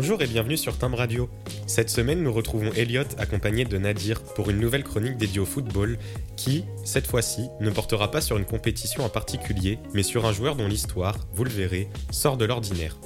Bonjour 0.00 0.22
et 0.22 0.28
bienvenue 0.28 0.56
sur 0.56 0.78
Timbre 0.78 0.98
Radio. 0.98 1.28
Cette 1.66 1.90
semaine, 1.90 2.22
nous 2.22 2.32
retrouvons 2.32 2.70
Elliot 2.76 3.02
accompagné 3.18 3.64
de 3.64 3.78
Nadir 3.78 4.22
pour 4.22 4.48
une 4.48 4.60
nouvelle 4.60 4.84
chronique 4.84 5.16
dédiée 5.16 5.40
au 5.40 5.44
football 5.44 5.98
qui, 6.36 6.64
cette 6.84 7.08
fois-ci, 7.08 7.48
ne 7.58 7.68
portera 7.68 8.08
pas 8.08 8.20
sur 8.20 8.38
une 8.38 8.44
compétition 8.44 9.04
en 9.04 9.08
particulier, 9.08 9.80
mais 9.94 10.04
sur 10.04 10.24
un 10.24 10.32
joueur 10.32 10.54
dont 10.54 10.68
l'histoire, 10.68 11.16
vous 11.32 11.42
le 11.42 11.50
verrez, 11.50 11.88
sort 12.12 12.36
de 12.36 12.44
l'ordinaire. 12.44 12.96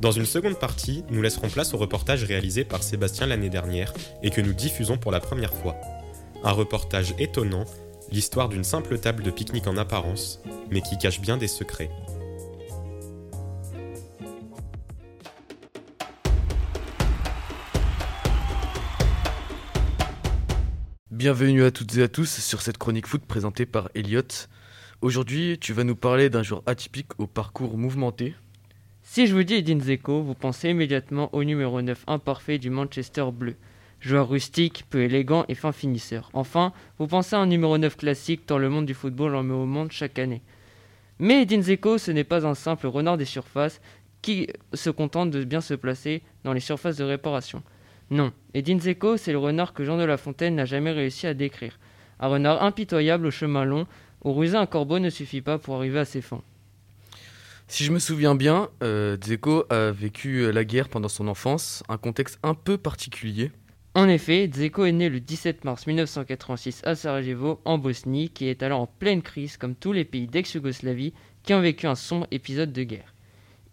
Dans 0.00 0.12
une 0.12 0.24
seconde 0.24 0.60
partie, 0.60 1.02
nous 1.10 1.22
laisserons 1.22 1.48
place 1.48 1.74
au 1.74 1.76
reportage 1.76 2.22
réalisé 2.22 2.62
par 2.62 2.84
Sébastien 2.84 3.26
l'année 3.26 3.50
dernière 3.50 3.92
et 4.22 4.30
que 4.30 4.40
nous 4.40 4.52
diffusons 4.52 4.98
pour 4.98 5.10
la 5.10 5.18
première 5.18 5.52
fois. 5.52 5.74
Un 6.44 6.52
reportage 6.52 7.16
étonnant, 7.18 7.64
l'histoire 8.12 8.48
d'une 8.48 8.62
simple 8.62 8.96
table 9.00 9.24
de 9.24 9.32
pique-nique 9.32 9.66
en 9.66 9.76
apparence, 9.76 10.40
mais 10.70 10.82
qui 10.82 10.98
cache 10.98 11.20
bien 11.20 11.36
des 11.36 11.48
secrets. 11.48 11.90
Bienvenue 21.22 21.62
à 21.62 21.70
toutes 21.70 21.96
et 21.98 22.02
à 22.02 22.08
tous 22.08 22.40
sur 22.40 22.62
cette 22.62 22.78
chronique 22.78 23.06
foot 23.06 23.22
présentée 23.24 23.64
par 23.64 23.88
Elliot. 23.94 24.22
Aujourd'hui, 25.02 25.56
tu 25.56 25.72
vas 25.72 25.84
nous 25.84 25.94
parler 25.94 26.30
d'un 26.30 26.42
joueur 26.42 26.64
atypique 26.66 27.16
au 27.18 27.28
parcours 27.28 27.78
mouvementé. 27.78 28.34
Si 29.04 29.28
je 29.28 29.34
vous 29.36 29.44
dis 29.44 29.54
Edin 29.54 29.78
vous 29.78 30.34
pensez 30.34 30.70
immédiatement 30.70 31.32
au 31.32 31.44
numéro 31.44 31.80
9 31.80 32.02
imparfait 32.08 32.58
du 32.58 32.70
Manchester 32.70 33.26
Bleu. 33.32 33.54
Joueur 34.00 34.28
rustique, 34.28 34.84
peu 34.90 35.02
élégant 35.02 35.44
et 35.46 35.54
fin 35.54 35.70
finisseur. 35.70 36.28
Enfin, 36.32 36.72
vous 36.98 37.06
pensez 37.06 37.36
à 37.36 37.38
un 37.38 37.46
numéro 37.46 37.78
9 37.78 37.96
classique 37.96 38.44
tant 38.44 38.58
le 38.58 38.68
monde 38.68 38.86
du 38.86 38.94
football 38.94 39.36
en 39.36 39.44
met 39.44 39.54
au 39.54 39.64
monde 39.64 39.92
chaque 39.92 40.18
année. 40.18 40.42
Mais 41.20 41.42
Edin 41.42 41.62
Zeko, 41.62 41.98
ce 41.98 42.10
n'est 42.10 42.24
pas 42.24 42.48
un 42.48 42.56
simple 42.56 42.88
renard 42.88 43.16
des 43.16 43.26
surfaces 43.26 43.80
qui 44.22 44.48
se 44.74 44.90
contente 44.90 45.30
de 45.30 45.44
bien 45.44 45.60
se 45.60 45.74
placer 45.74 46.24
dans 46.42 46.52
les 46.52 46.58
surfaces 46.58 46.96
de 46.96 47.04
réparation. 47.04 47.62
Non, 48.12 48.30
Edin 48.52 48.78
Zeko, 48.78 49.16
c'est 49.16 49.32
le 49.32 49.38
renard 49.38 49.72
que 49.72 49.84
Jean 49.84 49.96
de 49.96 50.04
La 50.04 50.18
Fontaine 50.18 50.56
n'a 50.56 50.66
jamais 50.66 50.90
réussi 50.90 51.26
à 51.26 51.32
décrire. 51.32 51.78
Un 52.20 52.28
renard 52.28 52.62
impitoyable 52.62 53.24
au 53.24 53.30
chemin 53.30 53.64
long, 53.64 53.86
où 54.22 54.34
ruser 54.34 54.58
un 54.58 54.66
corbeau 54.66 54.98
ne 54.98 55.08
suffit 55.08 55.40
pas 55.40 55.56
pour 55.56 55.76
arriver 55.76 55.98
à 55.98 56.04
ses 56.04 56.20
fins. 56.20 56.42
Si 57.68 57.84
je 57.84 57.90
me 57.90 57.98
souviens 57.98 58.34
bien, 58.34 58.68
euh, 58.82 59.16
Dzeko 59.16 59.64
a 59.70 59.92
vécu 59.92 60.52
la 60.52 60.62
guerre 60.62 60.90
pendant 60.90 61.08
son 61.08 61.26
enfance, 61.26 61.82
un 61.88 61.96
contexte 61.96 62.38
un 62.42 62.52
peu 62.52 62.76
particulier. 62.76 63.50
En 63.94 64.06
effet, 64.10 64.46
Dzeko 64.46 64.84
est 64.84 64.92
né 64.92 65.08
le 65.08 65.18
17 65.18 65.64
mars 65.64 65.86
1986 65.86 66.82
à 66.84 66.94
Sarajevo, 66.94 67.62
en 67.64 67.78
Bosnie, 67.78 68.28
qui 68.28 68.46
est 68.46 68.62
alors 68.62 68.80
en 68.80 68.86
pleine 68.86 69.22
crise 69.22 69.56
comme 69.56 69.74
tous 69.74 69.94
les 69.94 70.04
pays 70.04 70.26
d'ex-Yougoslavie 70.26 71.14
qui 71.44 71.54
ont 71.54 71.62
vécu 71.62 71.86
un 71.86 71.94
sombre 71.94 72.26
épisode 72.30 72.74
de 72.74 72.82
guerre. 72.82 73.14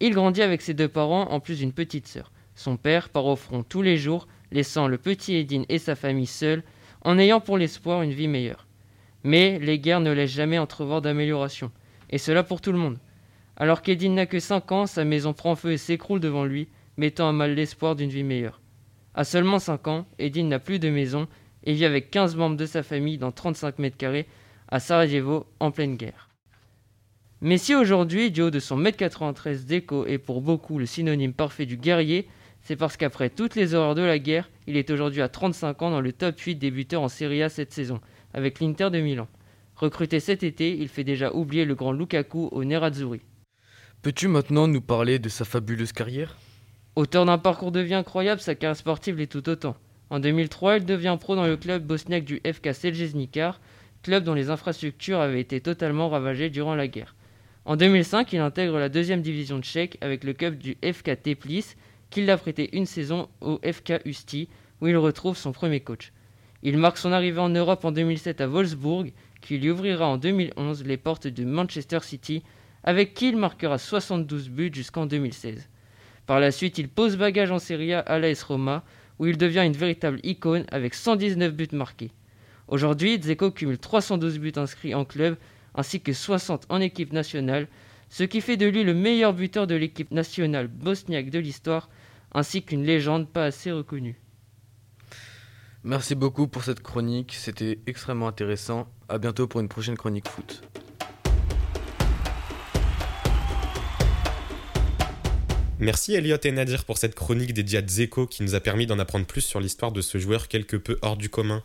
Il 0.00 0.14
grandit 0.14 0.40
avec 0.40 0.62
ses 0.62 0.72
deux 0.72 0.88
parents 0.88 1.30
en 1.30 1.40
plus 1.40 1.58
d'une 1.58 1.74
petite 1.74 2.08
sœur. 2.08 2.32
Son 2.62 2.76
père 2.76 3.08
part 3.08 3.24
au 3.24 3.36
front 3.36 3.62
tous 3.62 3.80
les 3.80 3.96
jours, 3.96 4.28
laissant 4.52 4.86
le 4.86 4.98
petit 4.98 5.34
Edine 5.34 5.64
et 5.70 5.78
sa 5.78 5.94
famille 5.94 6.26
seuls, 6.26 6.62
en 7.00 7.18
ayant 7.18 7.40
pour 7.40 7.56
l'espoir 7.56 8.02
une 8.02 8.12
vie 8.12 8.28
meilleure. 8.28 8.66
Mais 9.24 9.58
les 9.58 9.78
guerres 9.78 10.00
ne 10.00 10.12
laissent 10.12 10.32
jamais 10.32 10.58
entrevoir 10.58 11.00
d'amélioration, 11.00 11.72
et 12.10 12.18
cela 12.18 12.42
pour 12.42 12.60
tout 12.60 12.70
le 12.70 12.76
monde. 12.76 12.98
Alors 13.56 13.80
qu'Edine 13.80 14.14
n'a 14.14 14.26
que 14.26 14.38
5 14.38 14.72
ans, 14.72 14.86
sa 14.86 15.06
maison 15.06 15.32
prend 15.32 15.56
feu 15.56 15.72
et 15.72 15.78
s'écroule 15.78 16.20
devant 16.20 16.44
lui, 16.44 16.68
mettant 16.98 17.30
à 17.30 17.32
mal 17.32 17.54
l'espoir 17.54 17.96
d'une 17.96 18.10
vie 18.10 18.24
meilleure. 18.24 18.60
À 19.14 19.24
seulement 19.24 19.58
5 19.58 19.88
ans, 19.88 20.06
Edine 20.18 20.50
n'a 20.50 20.58
plus 20.58 20.78
de 20.78 20.90
maison 20.90 21.28
et 21.64 21.72
vit 21.72 21.86
avec 21.86 22.10
15 22.10 22.36
membres 22.36 22.58
de 22.58 22.66
sa 22.66 22.82
famille 22.82 23.16
dans 23.16 23.32
35 23.32 23.78
mètres 23.78 23.96
carrés 23.96 24.26
à 24.68 24.80
Sarajevo 24.80 25.46
en 25.60 25.70
pleine 25.70 25.96
guerre. 25.96 26.28
Mais 27.40 27.56
si 27.56 27.74
aujourd'hui, 27.74 28.30
du 28.30 28.42
haut 28.42 28.50
de 28.50 28.60
son 28.60 28.76
mètre 28.76 28.98
93 28.98 29.64
d'écho 29.64 30.04
est 30.04 30.18
pour 30.18 30.42
beaucoup 30.42 30.78
le 30.78 30.84
synonyme 30.84 31.32
parfait 31.32 31.64
du 31.64 31.78
guerrier, 31.78 32.28
c'est 32.70 32.76
parce 32.76 32.96
qu'après 32.96 33.30
toutes 33.30 33.56
les 33.56 33.74
horreurs 33.74 33.96
de 33.96 34.02
la 34.02 34.20
guerre, 34.20 34.48
il 34.68 34.76
est 34.76 34.90
aujourd'hui 34.90 35.22
à 35.22 35.28
35 35.28 35.82
ans 35.82 35.90
dans 35.90 36.00
le 36.00 36.12
top 36.12 36.38
8 36.38 36.54
des 36.54 36.70
buteurs 36.70 37.02
en 37.02 37.08
Serie 37.08 37.42
A 37.42 37.48
cette 37.48 37.72
saison, 37.72 38.00
avec 38.32 38.60
l'Inter 38.60 38.90
de 38.90 39.00
Milan. 39.00 39.26
Recruté 39.74 40.20
cet 40.20 40.44
été, 40.44 40.78
il 40.78 40.86
fait 40.86 41.02
déjà 41.02 41.32
oublier 41.32 41.64
le 41.64 41.74
grand 41.74 41.90
Lukaku 41.90 42.48
au 42.52 42.62
Nerazzurri. 42.62 43.22
Peux-tu 44.02 44.28
maintenant 44.28 44.68
nous 44.68 44.80
parler 44.80 45.18
de 45.18 45.28
sa 45.28 45.44
fabuleuse 45.44 45.90
carrière? 45.90 46.36
Auteur 46.94 47.24
d'un 47.24 47.38
parcours 47.38 47.72
de 47.72 47.80
vie 47.80 47.94
incroyable, 47.94 48.40
sa 48.40 48.54
carrière 48.54 48.76
sportive 48.76 49.16
l'est 49.16 49.26
tout 49.26 49.48
autant. 49.48 49.74
En 50.08 50.20
2003, 50.20 50.76
il 50.76 50.84
devient 50.84 51.16
pro 51.20 51.34
dans 51.34 51.48
le 51.48 51.56
club 51.56 51.84
bosniaque 51.84 52.24
du 52.24 52.40
FK 52.46 52.72
Seljesnikar, 52.72 53.60
club 54.04 54.22
dont 54.22 54.34
les 54.34 54.48
infrastructures 54.48 55.18
avaient 55.18 55.40
été 55.40 55.60
totalement 55.60 56.08
ravagées 56.08 56.50
durant 56.50 56.76
la 56.76 56.86
guerre. 56.86 57.16
En 57.64 57.74
2005, 57.74 58.32
il 58.32 58.38
intègre 58.38 58.78
la 58.78 58.88
deuxième 58.88 59.22
division 59.22 59.60
tchèque 59.60 59.98
avec 60.00 60.22
le 60.22 60.34
club 60.34 60.56
du 60.56 60.76
FK 60.84 61.20
Teplis, 61.20 61.74
qu'il 62.10 62.26
l'a 62.26 62.36
prêté 62.36 62.76
une 62.76 62.86
saison 62.86 63.28
au 63.40 63.58
FK 63.64 64.02
Usti, 64.04 64.48
où 64.80 64.88
il 64.88 64.96
retrouve 64.96 65.36
son 65.36 65.52
premier 65.52 65.80
coach. 65.80 66.12
Il 66.62 66.76
marque 66.76 66.98
son 66.98 67.12
arrivée 67.12 67.40
en 67.40 67.48
Europe 67.48 67.84
en 67.84 67.92
2007 67.92 68.40
à 68.40 68.46
Wolfsburg, 68.46 69.12
qui 69.40 69.58
lui 69.58 69.70
ouvrira 69.70 70.06
en 70.06 70.18
2011 70.18 70.84
les 70.84 70.96
portes 70.96 71.26
de 71.26 71.44
Manchester 71.44 72.00
City, 72.02 72.42
avec 72.84 73.14
qui 73.14 73.28
il 73.28 73.36
marquera 73.36 73.78
72 73.78 74.50
buts 74.50 74.70
jusqu'en 74.72 75.06
2016. 75.06 75.68
Par 76.26 76.40
la 76.40 76.50
suite, 76.50 76.78
il 76.78 76.88
pose 76.88 77.16
bagage 77.16 77.50
en 77.50 77.58
Serie 77.58 77.94
A 77.94 78.00
à 78.00 78.18
l'AS 78.18 78.42
Roma, 78.42 78.84
où 79.18 79.26
il 79.26 79.36
devient 79.36 79.64
une 79.64 79.72
véritable 79.72 80.20
icône 80.22 80.64
avec 80.70 80.94
119 80.94 81.54
buts 81.54 81.68
marqués. 81.72 82.10
Aujourd'hui, 82.68 83.20
Zeko 83.20 83.50
cumule 83.50 83.78
312 83.78 84.38
buts 84.38 84.52
inscrits 84.56 84.94
en 84.94 85.04
club, 85.04 85.36
ainsi 85.74 86.00
que 86.00 86.12
60 86.12 86.66
en 86.68 86.80
équipe 86.80 87.12
nationale, 87.12 87.68
ce 88.08 88.24
qui 88.24 88.40
fait 88.40 88.56
de 88.56 88.66
lui 88.66 88.84
le 88.84 88.94
meilleur 88.94 89.32
buteur 89.32 89.66
de 89.66 89.74
l'équipe 89.74 90.10
nationale 90.10 90.68
bosniaque 90.68 91.30
de 91.30 91.38
l'histoire, 91.38 91.88
ainsi 92.32 92.62
qu'une 92.62 92.84
légende 92.84 93.28
pas 93.28 93.44
assez 93.44 93.72
reconnue. 93.72 94.20
Merci 95.82 96.14
beaucoup 96.14 96.46
pour 96.46 96.62
cette 96.64 96.80
chronique, 96.80 97.34
c'était 97.34 97.78
extrêmement 97.86 98.28
intéressant. 98.28 98.86
À 99.08 99.18
bientôt 99.18 99.48
pour 99.48 99.60
une 99.60 99.68
prochaine 99.68 99.96
chronique 99.96 100.28
foot. 100.28 100.62
Merci 105.78 106.12
Elliot 106.14 106.36
et 106.44 106.52
Nadir 106.52 106.84
pour 106.84 106.98
cette 106.98 107.14
chronique 107.14 107.54
dédiée 107.54 107.78
à 107.78 107.82
Dzeko 107.82 108.26
qui 108.26 108.42
nous 108.42 108.54
a 108.54 108.60
permis 108.60 108.86
d'en 108.86 108.98
apprendre 108.98 109.24
plus 109.24 109.40
sur 109.40 109.60
l'histoire 109.60 109.92
de 109.92 110.02
ce 110.02 110.18
joueur 110.18 110.48
quelque 110.48 110.76
peu 110.76 110.98
hors 111.00 111.16
du 111.16 111.30
commun. 111.30 111.64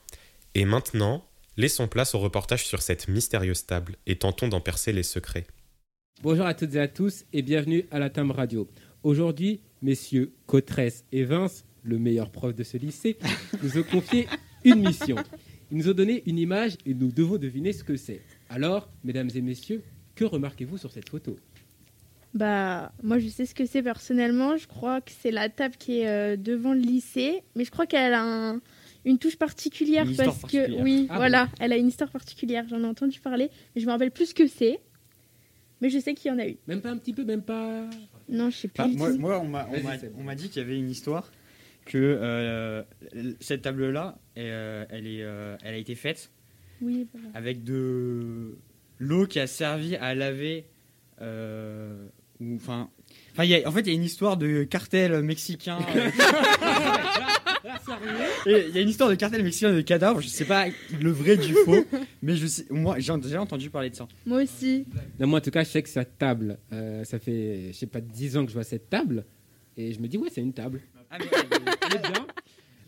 Et 0.53 0.63
maintenant, 0.63 1.25
laissons 1.57 1.89
place 1.89 2.15
au 2.15 2.19
reportage 2.19 2.65
sur 2.65 2.81
cette 2.81 3.09
mystérieuse 3.09 3.65
table 3.65 3.97
et 4.07 4.15
tentons 4.15 4.47
d'en 4.47 4.61
percer 4.61 4.93
les 4.93 5.03
secrets. 5.03 5.45
Bonjour 6.23 6.45
à 6.45 6.53
toutes 6.53 6.75
et 6.75 6.79
à 6.79 6.87
tous 6.87 7.25
et 7.33 7.41
bienvenue 7.41 7.85
à 7.91 7.99
la 7.99 8.09
Tame 8.09 8.31
Radio. 8.31 8.69
Aujourd'hui, 9.03 9.59
messieurs 9.85 10.31
Cotresse 10.47 11.05
et 11.11 11.23
Vince, 11.23 11.63
le 11.83 11.97
meilleur 11.99 12.31
prof 12.31 12.53
de 12.55 12.63
ce 12.63 12.77
lycée, 12.77 13.17
nous 13.61 13.77
ont 13.77 13.83
confié 13.83 14.27
une 14.63 14.79
mission. 14.87 15.15
Ils 15.71 15.77
nous 15.77 15.89
ont 15.89 15.93
donné 15.93 16.23
une 16.25 16.39
image 16.39 16.75
et 16.85 16.93
nous 16.93 17.11
devons 17.11 17.37
deviner 17.37 17.71
ce 17.71 17.83
que 17.83 17.95
c'est. 17.95 18.21
Alors, 18.49 18.89
mesdames 19.03 19.29
et 19.35 19.41
messieurs, 19.41 19.83
que 20.15 20.25
remarquez-vous 20.25 20.77
sur 20.77 20.91
cette 20.91 21.09
photo? 21.09 21.35
Bah, 22.33 22.91
moi 23.03 23.17
je 23.19 23.27
sais 23.29 23.45
ce 23.45 23.53
que 23.55 23.65
c'est 23.65 23.83
personnellement. 23.83 24.57
Je 24.57 24.67
crois 24.67 24.99
que 25.01 25.11
c'est 25.21 25.31
la 25.31 25.47
table 25.49 25.75
qui 25.77 25.99
est 25.99 26.07
euh, 26.07 26.35
devant 26.35 26.73
le 26.73 26.79
lycée, 26.81 27.43
mais 27.55 27.63
je 27.63 27.71
crois 27.71 27.85
qu'elle 27.85 28.13
a 28.13 28.23
un- 28.23 28.61
une 29.05 29.19
touche 29.19 29.37
particulière 29.37 30.09
Une 30.09 30.15
parce 30.17 30.39
particulière. 30.41 30.79
que 30.79 30.83
oui, 30.83 31.05
Ah 31.09 31.17
voilà, 31.17 31.47
elle 31.59 31.71
a 31.71 31.77
une 31.77 31.87
histoire 31.87 32.09
particulière. 32.09 32.65
J'en 32.67 32.81
ai 32.83 32.87
entendu 32.87 33.19
parler, 33.19 33.49
mais 33.75 33.81
je 33.81 33.85
me 33.85 33.91
rappelle 33.91 34.11
plus 34.11 34.27
ce 34.27 34.33
que 34.33 34.47
c'est. 34.47 34.79
Mais 35.79 35.89
je 35.89 35.99
sais 35.99 36.13
qu'il 36.15 36.31
y 36.31 36.33
en 36.33 36.39
a 36.39 36.47
eu. 36.47 36.57
Même 36.67 36.81
pas 36.81 36.89
un 36.89 36.97
petit 36.97 37.13
peu, 37.13 37.23
même 37.23 37.43
pas. 37.43 37.87
Non, 38.29 38.49
je 38.49 38.55
sais 38.57 38.67
plus. 38.67 38.77
Bah, 38.83 38.87
du 38.87 38.97
moi, 38.97 39.11
tout. 39.11 39.17
moi, 39.19 39.39
on 39.39 39.47
m'a- 39.47 39.67
on 39.69 39.73
Vas-y, 39.73 39.83
m'a 39.83 39.97
Seb. 39.99 40.13
on 40.17 40.23
m'a 40.23 40.35
dit 40.35 40.49
qu'il 40.49 40.61
y 40.61 40.65
avait 40.65 40.77
une 40.77 40.89
histoire 40.89 41.31
que 41.85 41.97
euh, 41.97 42.81
cette 43.39 43.61
table-là, 43.61 44.17
euh, 44.37 44.85
elle, 44.89 45.05
est, 45.07 45.21
euh, 45.21 45.55
elle 45.63 45.75
a 45.75 45.77
été 45.77 45.93
faite 45.95 46.31
Oui, 46.81 47.07
voilà. 47.13 47.27
avec 47.35 47.63
de 47.63 48.57
l'eau 48.97 49.27
qui 49.27 49.39
a 49.39 49.47
servi 49.47 49.95
à 49.95 50.15
laver. 50.15 50.65
euh, 51.21 52.07
ou- 52.41 52.55
Enfin, 52.55 52.89
en 53.37 53.41
fait, 53.43 53.45
il 53.81 53.87
y 53.87 53.91
a 53.91 53.93
une 53.93 54.03
histoire 54.03 54.35
de 54.37 54.63
cartel 54.63 55.21
mexicain. 55.21 55.77
Et 58.45 58.65
Il 58.69 58.75
y 58.75 58.79
a 58.79 58.81
une 58.81 58.89
histoire 58.89 59.09
de 59.09 59.15
cartel 59.15 59.43
mexicain 59.43 59.73
de 59.73 59.81
cadavres. 59.81 60.21
Je 60.21 60.27
sais 60.27 60.45
pas 60.45 60.65
le 61.01 61.11
vrai 61.11 61.37
du 61.37 61.53
faux, 61.53 61.83
mais 62.21 62.35
je 62.35 62.45
sais, 62.47 62.65
moi, 62.69 62.95
j'ai 62.99 63.15
déjà 63.17 63.41
entendu 63.41 63.69
parler 63.69 63.89
de 63.89 63.95
ça. 63.95 64.07
Moi 64.25 64.43
aussi. 64.43 64.85
Non, 65.19 65.27
moi 65.27 65.39
en 65.39 65.41
tout 65.41 65.51
cas, 65.51 65.63
je 65.63 65.69
sais 65.69 65.81
que 65.83 65.89
cette 65.89 66.17
table, 66.17 66.57
euh, 66.73 67.03
ça 67.03 67.19
fait, 67.19 67.69
je 67.71 67.77
sais 67.77 67.87
pas, 67.87 68.01
10 68.01 68.37
ans 68.37 68.43
que 68.43 68.49
je 68.49 68.55
vois 68.55 68.63
cette 68.63 68.89
table. 68.89 69.25
Et 69.77 69.91
je 69.93 69.99
me 69.99 70.07
dis, 70.07 70.17
ouais, 70.17 70.29
c'est 70.33 70.41
une 70.41 70.53
table. 70.53 70.81
Ah, 71.11 71.17
mais- 71.19 71.25
Elle 71.91 71.95
est 71.97 71.99
bien. 72.11 72.27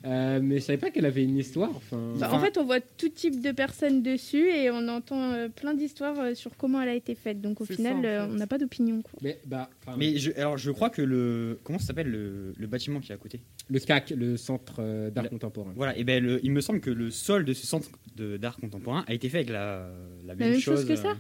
Euh, 0.06 0.40
mais 0.42 0.60
je 0.60 0.64
savais 0.64 0.78
pas 0.78 0.90
qu'elle 0.92 1.06
avait 1.08 1.24
une 1.24 1.38
histoire. 1.38 1.72
Enfin, 1.76 2.14
Bah, 2.18 2.30
en 2.32 2.40
fait, 2.40 2.58
on 2.58 2.64
voit 2.64 2.80
tout 2.80 3.10
type 3.10 3.42
de 3.42 3.52
personnes 3.52 4.04
dessus 4.04 4.48
et 4.50 4.70
on 4.72 4.88
entend 4.88 5.34
euh, 5.34 5.50
plein 5.50 5.74
d'histoires 5.74 6.18
euh, 6.20 6.34
sur 6.36 6.56
comment 6.56 6.82
elle 6.82 6.90
a 6.90 6.94
été 6.96 7.14
faite. 7.16 7.42
Donc 7.42 7.60
au 7.60 7.66
final, 7.66 7.94
ça, 7.94 7.98
en 8.00 8.04
euh, 8.06 8.26
fait. 8.28 8.32
on 8.32 8.36
n'a 8.36 8.48
pas 8.48 8.58
d'opinion. 8.58 9.02
quoi. 9.02 9.20
mais, 9.22 9.40
bah, 9.46 9.70
mais 9.98 10.18
je, 10.18 10.32
alors, 10.38 10.58
je 10.58 10.72
crois 10.72 10.90
que 10.92 11.02
le 11.02 11.60
comment 11.64 11.80
ça 11.80 11.88
s'appelle 11.88 12.10
le, 12.10 12.54
le 12.56 12.68
bâtiment 12.68 13.00
qui 13.02 13.12
est 13.12 13.16
à 13.16 13.18
côté? 13.18 13.42
Le 13.70 13.80
SCAC, 13.80 14.12
le 14.12 14.38
Centre 14.38 14.76
euh, 14.80 15.10
d'art 15.10 15.30
contemporain. 15.30 15.74
Voilà, 15.76 15.98
et 15.98 16.04
ben 16.04 16.24
le- 16.24 16.40
il 16.44 16.52
me 16.52 16.62
semble 16.62 16.80
que 16.80 16.90
le 16.90 17.12
sol 17.12 17.44
de 17.46 17.54
ce 17.54 17.66
centre 17.68 17.90
de- 18.16 18.38
d'art 18.38 18.58
contemporain 18.58 19.04
a 19.08 19.14
été 19.14 19.30
fait 19.30 19.38
avec 19.38 19.50
la, 19.50 19.90
la 20.26 20.36
même, 20.36 20.52
même 20.52 20.60
chose 20.60 20.86
que 20.86 20.94
euh, 20.94 20.96
ça 20.96 21.16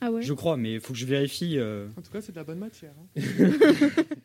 Ah 0.00 0.10
ouais. 0.10 0.22
Je 0.22 0.32
crois, 0.32 0.56
mais 0.56 0.74
il 0.74 0.80
faut 0.80 0.92
que 0.92 0.98
je 0.98 1.06
vérifie. 1.06 1.58
euh. 1.58 1.86
En 1.96 2.02
tout 2.02 2.10
cas, 2.12 2.20
c'est 2.20 2.32
de 2.32 2.36
la 2.36 2.44
bonne 2.44 2.58
matière. 2.58 2.92
hein. 3.16 3.20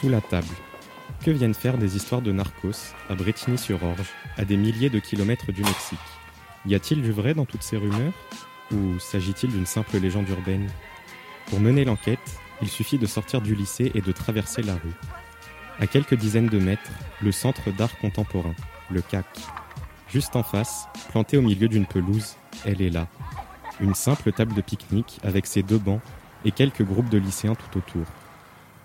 Sous 0.00 0.08
la 0.08 0.22
table. 0.22 0.46
Que 1.22 1.30
viennent 1.30 1.52
faire 1.52 1.76
des 1.76 1.94
histoires 1.94 2.22
de 2.22 2.32
narcos 2.32 2.94
à 3.10 3.14
Bretigny-sur-Orge, 3.14 4.08
à 4.38 4.46
des 4.46 4.56
milliers 4.56 4.88
de 4.88 4.98
kilomètres 4.98 5.52
du 5.52 5.62
Mexique? 5.62 5.98
Y 6.64 6.74
a-t-il 6.74 7.02
du 7.02 7.12
vrai 7.12 7.34
dans 7.34 7.44
toutes 7.44 7.62
ces 7.62 7.76
rumeurs? 7.76 8.14
Ou 8.72 8.98
s'agit-il 8.98 9.50
d'une 9.50 9.66
simple 9.66 9.98
légende 9.98 10.26
urbaine? 10.30 10.70
Pour 11.48 11.60
mener 11.60 11.84
l'enquête, 11.84 12.40
il 12.62 12.68
suffit 12.68 12.96
de 12.96 13.04
sortir 13.04 13.42
du 13.42 13.54
lycée 13.54 13.92
et 13.94 14.00
de 14.00 14.10
traverser 14.10 14.62
la 14.62 14.72
rue. 14.72 14.94
À 15.80 15.86
quelques 15.86 16.14
dizaines 16.14 16.48
de 16.48 16.58
mètres, 16.58 16.90
le 17.20 17.30
Centre 17.30 17.70
d'art 17.70 17.98
contemporain, 17.98 18.54
le 18.90 19.02
CAC. 19.02 19.26
Juste 20.08 20.34
en 20.34 20.42
face, 20.42 20.86
plantée 21.10 21.36
au 21.36 21.42
milieu 21.42 21.68
d'une 21.68 21.86
pelouse, 21.86 22.36
elle 22.64 22.80
est 22.80 22.88
là. 22.88 23.06
Une 23.80 23.94
simple 23.94 24.32
table 24.32 24.54
de 24.54 24.62
pique-nique 24.62 25.18
avec 25.24 25.44
ses 25.44 25.62
deux 25.62 25.78
bancs 25.78 26.00
et 26.46 26.52
quelques 26.52 26.84
groupes 26.84 27.10
de 27.10 27.18
lycéens 27.18 27.54
tout 27.54 27.78
autour. 27.78 28.06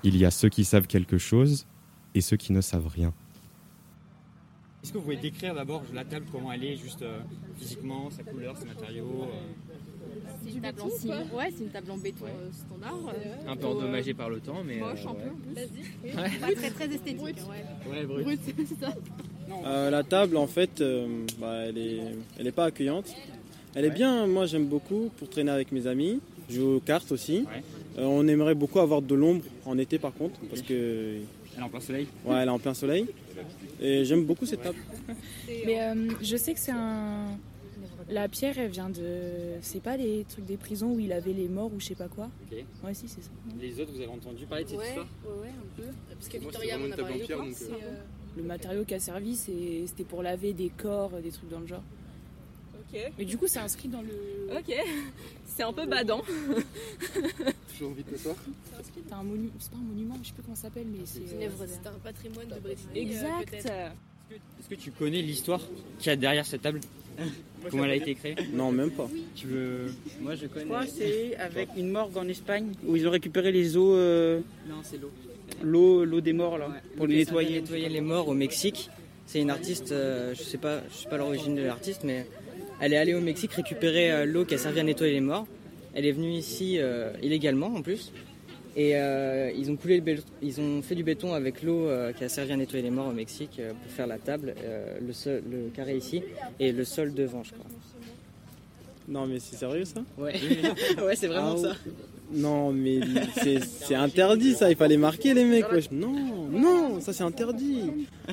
Il 0.06 0.16
y 0.18 0.24
a 0.26 0.30
ceux 0.30 0.50
qui 0.50 0.64
savent 0.66 0.86
quelque 0.86 1.18
chose 1.18 1.66
et 2.14 2.22
ceux 2.22 2.38
qui 2.38 2.54
ne 2.54 2.62
savent 2.62 2.88
rien. 2.88 3.12
Est-ce 4.84 4.94
que 4.94 5.00
vous 5.00 5.04
pouvez 5.06 5.16
décrire 5.18 5.56
d'abord 5.56 5.82
la 5.96 6.06
table, 6.06 6.28
comment 6.32 6.52
elle 6.52 6.64
est, 6.64 6.76
juste 6.78 7.02
euh, 7.02 7.20
physiquement, 7.58 8.12
sa 8.12 8.22
couleur, 8.22 8.56
ses 8.56 8.66
matériaux 8.66 9.24
euh, 9.24 10.28
C'est 10.44 10.52
une 10.52 10.62
table 10.62 10.82
en 10.82 10.90
ciment. 10.92 11.14
Ouais, 11.36 11.52
c'est 11.58 11.64
une 11.64 11.70
table 11.72 11.90
en 11.90 11.98
béton 11.98 12.26
euh, 12.28 12.52
standard. 12.52 12.94
euh, 13.16 13.34
Un 13.48 13.56
peu 13.56 13.62
plutôt, 13.62 13.68
endommagé 13.80 14.14
par 14.14 14.30
le 14.30 14.40
temps, 14.42 14.64
mais. 14.64 14.78
Moche 14.78 15.00
euh, 15.08 15.10
un 15.10 15.14
ouais. 15.14 15.24
peu 15.24 15.30
en 15.32 16.30
plus. 16.30 16.40
Pas 16.40 16.52
très, 16.54 16.70
très 16.70 16.86
esthétique. 16.94 17.20
Ouais. 17.50 17.92
Ouais, 17.92 18.06
brut. 18.06 18.24
Brut, 18.26 18.40
c'est 18.46 18.80
ça. 18.80 18.94
Euh, 19.66 19.90
la 19.90 20.04
table, 20.04 20.38
en 20.38 20.46
fait, 20.48 20.82
euh, 20.82 21.26
bah, 21.40 21.64
elle 21.68 21.80
est, 21.80 22.02
elle 22.38 22.46
est 22.46 22.52
pas 22.52 22.66
accueillante. 22.66 23.12
Elle 23.74 23.86
est 23.86 23.90
bien, 23.92 24.28
moi 24.28 24.46
j'aime 24.46 24.68
beaucoup 24.68 25.10
pour 25.18 25.30
traîner 25.30 25.52
avec 25.52 25.72
mes 25.72 25.88
amis. 25.88 26.22
Je 26.48 26.56
joue 26.62 26.76
aux 26.76 26.80
cartes 26.80 27.12
aussi. 27.12 27.46
Euh, 27.98 28.04
on 28.04 28.28
aimerait 28.28 28.56
beaucoup 28.56 28.80
avoir 28.80 29.02
de 29.02 29.16
l'ombre 29.16 29.44
en 29.66 29.78
été 29.78 29.98
par 30.00 30.14
contre, 30.14 30.40
parce 30.50 30.62
que 30.62 30.74
Elle 31.56 31.60
est 31.60 31.64
en 31.64 31.70
plein 31.70 31.80
soleil 31.80 32.08
ouais, 32.26 32.36
elle 32.42 32.48
est 32.48 32.52
en 32.52 32.60
plein 32.60 32.74
soleil. 32.74 33.06
Et 33.82 34.04
j'aime 34.06 34.26
beaucoup 34.26 34.46
cette 34.46 34.62
table. 34.64 34.78
Mais 35.66 35.82
euh, 35.82 36.10
je 36.22 36.36
sais 36.38 36.54
que 36.54 36.60
c'est 36.60 36.72
un. 36.72 37.38
La 38.10 38.28
pierre, 38.28 38.58
elle 38.60 38.70
vient 38.70 38.90
de. 38.90 39.04
C'est 39.62 39.82
pas 39.82 39.98
les 39.98 40.26
trucs 40.30 40.46
des 40.46 40.58
prisons 40.58 40.94
où 40.94 41.00
il 41.00 41.12
avait 41.12 41.34
les 41.34 41.48
morts 41.48 41.72
ou 41.74 41.80
je 41.80 41.88
sais 41.88 41.96
pas 41.96 42.08
quoi 42.08 42.30
Ok. 42.52 42.58
Ouais, 42.84 42.94
si, 42.94 43.08
c'est 43.08 43.22
ça. 43.22 43.30
Les 43.60 43.80
autres, 43.80 43.92
vous 43.94 43.98
avez 44.02 44.08
entendu 44.12 44.46
parler 44.46 44.64
de 44.64 44.70
cette 44.70 44.78
Ouais, 44.80 44.88
histoire 44.90 45.08
ouais, 45.26 45.42
ouais, 45.42 45.48
un 45.50 45.76
peu. 45.82 45.88
Parce 46.14 46.28
que 46.30 46.38
Victoria 46.38 46.78
m'en 46.78 46.84
a 46.84 46.88
une 46.88 46.92
table 46.92 47.02
en 47.04 47.08
parlé. 47.08 47.24
pierre, 47.24 47.38
quoi. 47.38 47.46
donc, 47.48 47.56
C'est, 47.58 47.72
euh, 47.72 47.96
Le 48.38 48.44
matériau 48.44 48.84
qui 48.84 48.94
a 48.94 49.00
servi, 49.00 49.36
c'est- 49.36 49.88
c'était 49.88 50.04
pour 50.04 50.22
laver 50.22 50.54
des 50.54 50.70
corps, 50.70 51.12
des 51.24 51.32
trucs 51.32 51.50
dans 51.50 51.60
le 51.62 51.68
genre. 51.68 51.84
Ok. 52.94 53.00
Mais 53.18 53.26
du 53.26 53.38
coup, 53.38 53.48
c'est 53.48 53.60
inscrit 53.60 53.88
dans 53.88 54.02
le. 54.02 54.58
Ok. 54.58 54.74
C'est 55.46 55.64
un 55.64 55.72
peu 55.72 55.86
badant. 55.86 56.22
Toujours 57.72 57.92
envie 57.92 58.04
de 58.04 58.10
t'asseoir 58.10 58.36
T'as 59.10 59.16
un 59.16 59.24
monument. 59.24 59.54
C'est 59.60 59.72
pas 59.72 59.78
un 59.78 59.88
monument, 59.88 60.16
je 60.22 60.28
sais 60.28 60.34
plus 60.34 60.44
comment 60.44 60.56
ça 60.56 60.64
s'appelle, 60.64 60.88
mais 60.92 61.06
c'est. 61.06 61.22
C'est 61.28 61.36
une 61.36 61.44
euh. 61.44 61.66
C'est 61.66 61.88
un 61.88 61.94
patrimoine 62.04 62.48
de 62.48 62.60
Bretigny. 62.60 63.00
Exact 63.00 63.54
Est-ce 63.54 64.70
que 64.70 64.76
tu 64.76 64.92
connais 64.92 65.22
l'histoire 65.22 65.62
qu'il 66.00 66.08
y 66.08 66.10
a 66.10 66.16
derrière 66.18 66.46
cette 66.46 66.64
table 66.64 66.82
Comment 67.70 67.86
elle 67.86 67.92
a 67.92 67.96
été 67.96 68.16
créée 68.16 68.36
Non, 68.54 68.72
même 68.72 68.92
pas. 68.92 69.08
Tu 69.36 69.48
veux. 69.48 69.94
Moi 70.20 70.36
je 70.36 70.48
crois 70.48 70.86
que 70.86 70.92
c'est 70.92 71.36
avec 71.38 71.70
une 71.78 71.90
morgue 71.90 72.18
en 72.18 72.28
Espagne 72.28 72.74
où 72.86 72.96
ils 72.96 73.08
ont 73.08 73.12
récupéré 73.12 73.52
les 73.52 73.78
eaux, 73.78 73.96
euh, 73.96 74.42
Non, 74.68 74.82
c'est 74.84 74.98
l'eau. 74.98 75.12
l'eau, 75.64 76.04
l'eau 76.06 76.22
des 76.22 76.34
morts 76.34 76.58
là, 76.58 76.70
pour 76.98 77.08
les 77.08 77.18
nettoyer. 77.18 77.50
nettoyer. 77.50 77.62
nettoyer 77.62 77.90
les 77.90 78.02
morts 78.02 78.28
au 78.28 78.34
Mexique. 78.34 78.90
C'est 79.26 79.42
une 79.42 79.50
artiste, 79.50 79.92
euh, 79.92 80.36
je 80.36 80.44
sais 80.44 80.58
pas, 80.58 80.82
je 80.90 80.96
sais 80.96 81.10
pas 81.10 81.18
l'origine 81.18 81.56
de 81.56 81.64
l'artiste, 81.64 82.04
mais 82.04 82.28
elle 82.80 82.94
est 82.94 82.98
allée 82.98 83.14
au 83.14 83.22
Mexique 83.22 83.54
récupérer 83.54 84.12
euh, 84.12 84.26
l'eau 84.26 84.46
qui 84.46 84.56
a 84.56 84.58
servi 84.58 84.80
à 84.80 84.84
nettoyer 84.84 85.14
les 85.14 85.22
morts. 85.22 85.48
Elle 85.94 86.06
est 86.06 86.12
venue 86.12 86.32
ici 86.32 86.78
euh, 86.78 87.12
illégalement 87.22 87.68
en 87.68 87.82
plus. 87.82 88.12
Et 88.76 88.98
euh, 88.98 89.52
ils 89.56 89.72
ont 90.60 90.82
fait 90.82 90.96
du 90.96 91.04
béton 91.04 91.34
avec 91.34 91.64
l'eau 91.64 91.88
qui 92.18 92.26
a 92.26 92.30
servi 92.30 92.52
à 92.52 92.58
nettoyer 92.58 92.84
les 92.84 92.92
morts 92.92 93.08
au 93.08 93.14
Mexique 93.14 93.62
pour 93.82 93.92
faire 93.92 94.06
la 94.06 94.18
table, 94.18 94.54
le 95.02 95.70
carré 95.74 95.96
ici 95.96 96.22
et 96.60 96.74
le 96.74 96.84
sol 96.84 97.14
devant, 97.14 97.42
je 97.42 97.54
crois. 97.54 97.66
Non, 99.08 99.26
mais 99.28 99.40
c'est 99.40 99.56
sérieux 99.56 99.86
ça 99.86 100.02
Ouais, 100.18 100.34
ouais 101.06 101.16
c'est 101.16 101.28
vraiment 101.28 101.56
Ah, 101.58 101.62
ça. 101.62 101.76
Non, 102.32 102.72
mais 102.72 103.00
c'est 103.86 103.96
interdit 103.96 104.56
ça, 104.56 104.70
il 104.72 104.76
fallait 104.76 104.98
marquer 104.98 105.34
les 105.36 105.46
mecs. 105.46 105.72
wesh. 105.72 105.92
Non, 105.92 106.48
non, 106.52 107.00
ça 107.00 107.14
c'est 107.14 107.24
interdit. 107.24 107.82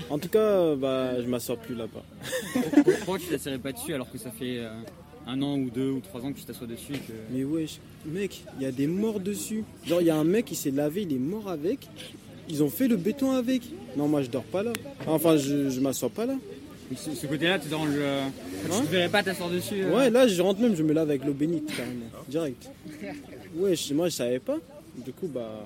En 0.08 0.18
tout 0.18 0.30
cas, 0.30 0.74
bah, 0.76 1.20
je 1.22 1.26
m'assois 1.28 1.56
plus 1.56 1.74
là-bas. 1.74 2.02
Pourquoi 2.84 3.18
tu 3.18 3.26
t'asserais 3.26 3.58
pas 3.58 3.72
dessus 3.72 3.92
alors 3.92 4.10
que 4.10 4.16
ça 4.16 4.30
fait 4.30 4.58
euh, 4.58 4.70
un 5.26 5.42
an 5.42 5.58
ou 5.58 5.68
deux 5.68 5.90
ou 5.90 6.00
trois 6.00 6.22
ans 6.22 6.32
que 6.32 6.38
tu 6.38 6.44
t'assois 6.44 6.66
dessus 6.66 6.94
et 6.94 6.98
que... 6.98 7.12
Mais 7.30 7.44
wesh, 7.44 7.80
mec, 8.06 8.42
il 8.58 8.62
y 8.62 8.66
a 8.66 8.72
des 8.72 8.86
morts 8.86 9.20
dessus. 9.20 9.62
Genre, 9.86 10.00
il 10.00 10.06
y 10.06 10.10
a 10.10 10.16
un 10.16 10.24
mec 10.24 10.46
qui 10.46 10.54
s'est 10.54 10.70
lavé, 10.70 11.02
il 11.02 11.12
est 11.12 11.18
mort 11.18 11.50
avec. 11.50 11.86
Ils 12.48 12.62
ont 12.62 12.70
fait 12.70 12.88
le 12.88 12.96
béton 12.96 13.32
avec. 13.32 13.62
Non, 13.96 14.08
moi 14.08 14.22
je 14.22 14.30
dors 14.30 14.42
pas 14.42 14.62
là. 14.62 14.72
Enfin, 15.06 15.36
je, 15.36 15.68
je 15.68 15.80
m'assois 15.80 16.08
pas 16.08 16.24
là. 16.24 16.34
Ce, 16.96 17.14
ce 17.14 17.26
côté-là, 17.26 17.58
tu 17.58 17.68
t'arranges. 17.68 17.88
euh, 17.94 18.24
Hein 18.26 18.30
tu 18.76 18.82
ne 18.82 18.86
verrais 18.88 19.08
pas 19.08 19.22
t'asseoir 19.22 19.50
dessus 19.50 19.82
euh, 19.82 19.94
Ouais, 19.96 20.10
là 20.10 20.26
je 20.28 20.40
rentre 20.42 20.60
même, 20.60 20.74
je 20.76 20.82
me 20.82 20.92
lave 20.92 21.08
avec 21.10 21.24
l'eau 21.24 21.32
bénite 21.34 21.74
carrément, 21.76 22.06
direct. 22.28 22.68
Wesh, 23.56 23.90
moi 23.92 24.08
je 24.08 24.14
savais 24.14 24.38
pas. 24.38 24.58
Du 24.96 25.12
coup, 25.12 25.26
bah. 25.28 25.64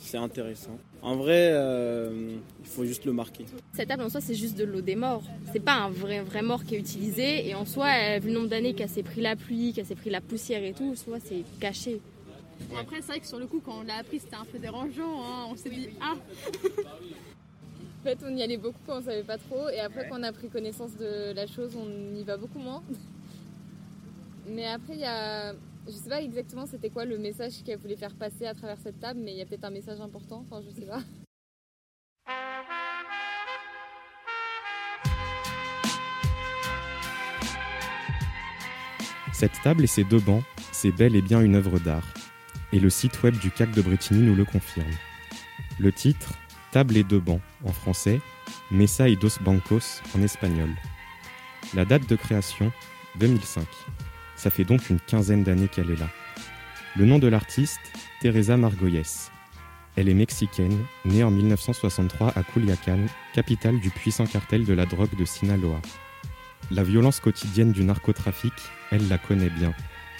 C'est 0.00 0.16
intéressant. 0.16 0.78
En 1.02 1.16
vrai, 1.16 1.50
euh, 1.52 2.36
il 2.60 2.66
faut 2.66 2.84
juste 2.84 3.04
le 3.04 3.12
marquer. 3.12 3.44
Cette 3.74 3.88
table 3.88 4.04
en 4.04 4.08
soi, 4.08 4.22
c'est 4.22 4.34
juste 4.34 4.56
de 4.56 4.64
l'eau 4.64 4.80
des 4.80 4.94
morts. 4.96 5.22
C'est 5.52 5.60
pas 5.60 5.74
un 5.74 5.90
vrai, 5.90 6.20
vrai 6.22 6.40
mort 6.40 6.64
qui 6.64 6.76
est 6.76 6.78
utilisé. 6.78 7.46
Et 7.46 7.54
en 7.54 7.66
soi, 7.66 8.18
vu 8.18 8.28
le 8.28 8.34
nombre 8.34 8.48
d'années 8.48 8.72
qu'elle 8.72 8.88
s'est 8.88 9.02
pris 9.02 9.20
la 9.20 9.36
pluie, 9.36 9.72
qu'elle 9.74 9.84
s'est 9.84 9.96
pris 9.96 10.08
la 10.08 10.22
poussière 10.22 10.62
et 10.64 10.72
tout, 10.72 10.94
soit 10.96 11.18
c'est 11.22 11.42
caché. 11.60 12.00
Bon, 12.70 12.76
après, 12.80 12.96
c'est 13.02 13.08
vrai 13.08 13.20
que 13.20 13.26
sur 13.26 13.38
le 13.38 13.46
coup, 13.46 13.60
quand 13.62 13.80
on 13.80 13.82
l'a 13.82 13.96
appris, 13.96 14.18
c'était 14.20 14.36
un 14.36 14.46
peu 14.50 14.58
dérangeant. 14.58 15.20
hein. 15.22 15.48
On 15.52 15.56
s'est 15.56 15.68
dit, 15.68 15.88
ah, 16.00 16.14
fait, 18.08 18.24
on 18.24 18.34
y 18.34 18.42
allait 18.42 18.56
beaucoup 18.56 18.78
quand 18.86 18.98
on 18.98 19.02
savait 19.02 19.22
pas 19.22 19.38
trop, 19.38 19.68
et 19.68 19.80
après, 19.80 20.08
quand 20.08 20.18
on 20.18 20.22
a 20.22 20.32
pris 20.32 20.48
connaissance 20.48 20.96
de 20.96 21.32
la 21.34 21.46
chose, 21.46 21.76
on 21.76 22.14
y 22.14 22.24
va 22.24 22.36
beaucoup 22.38 22.58
moins. 22.58 22.82
Mais 24.48 24.66
après, 24.66 24.94
il 24.94 25.00
y 25.00 25.04
a. 25.04 25.52
Je 25.86 25.92
sais 25.92 26.08
pas 26.08 26.22
exactement 26.22 26.66
c'était 26.66 26.90
quoi 26.90 27.04
le 27.06 27.18
message 27.18 27.62
qu'elle 27.64 27.78
voulait 27.78 27.96
faire 27.96 28.14
passer 28.14 28.46
à 28.46 28.54
travers 28.54 28.78
cette 28.78 29.00
table, 29.00 29.20
mais 29.20 29.32
il 29.32 29.38
y 29.38 29.40
a 29.40 29.46
peut-être 29.46 29.64
un 29.64 29.70
message 29.70 30.02
important, 30.02 30.44
enfin, 30.46 30.60
je 30.62 30.68
sais 30.78 30.84
pas. 30.84 31.00
Cette 39.32 39.62
table 39.62 39.84
et 39.84 39.86
ces 39.86 40.04
deux 40.04 40.18
bancs, 40.18 40.42
c'est 40.72 40.92
bel 40.92 41.16
et 41.16 41.22
bien 41.22 41.40
une 41.40 41.54
œuvre 41.54 41.78
d'art. 41.78 42.12
Et 42.72 42.80
le 42.80 42.90
site 42.90 43.22
web 43.22 43.38
du 43.38 43.50
CAC 43.50 43.70
de 43.70 43.80
Bretigny 43.80 44.20
nous 44.20 44.34
le 44.34 44.44
confirme. 44.44 44.90
Le 45.78 45.92
titre, 45.92 46.34
Table 46.70 46.96
et 46.96 47.04
deux 47.04 47.20
bancs 47.20 47.40
en 47.64 47.72
français, 47.72 48.20
Mesa 48.70 49.08
y 49.08 49.16
dos 49.16 49.28
bancos 49.40 50.02
en 50.14 50.22
espagnol. 50.22 50.70
La 51.74 51.84
date 51.84 52.08
de 52.08 52.16
création, 52.16 52.72
2005. 53.18 53.66
Ça 54.36 54.50
fait 54.50 54.64
donc 54.64 54.90
une 54.90 55.00
quinzaine 55.00 55.44
d'années 55.44 55.68
qu'elle 55.68 55.90
est 55.90 55.98
là. 55.98 56.08
Le 56.96 57.06
nom 57.06 57.18
de 57.18 57.28
l'artiste, 57.28 57.80
Teresa 58.20 58.56
Margolles. 58.56 59.02
Elle 59.96 60.08
est 60.08 60.14
mexicaine, 60.14 60.84
née 61.04 61.24
en 61.24 61.30
1963 61.30 62.32
à 62.36 62.42
Culiacán, 62.42 63.08
capitale 63.34 63.80
du 63.80 63.90
puissant 63.90 64.26
cartel 64.26 64.64
de 64.64 64.74
la 64.74 64.86
drogue 64.86 65.16
de 65.18 65.24
Sinaloa. 65.24 65.80
La 66.70 66.84
violence 66.84 67.18
quotidienne 67.18 67.72
du 67.72 67.82
narcotrafic, 67.82 68.52
elle 68.90 69.08
la 69.08 69.16
connaît 69.16 69.50
bien. 69.50 69.72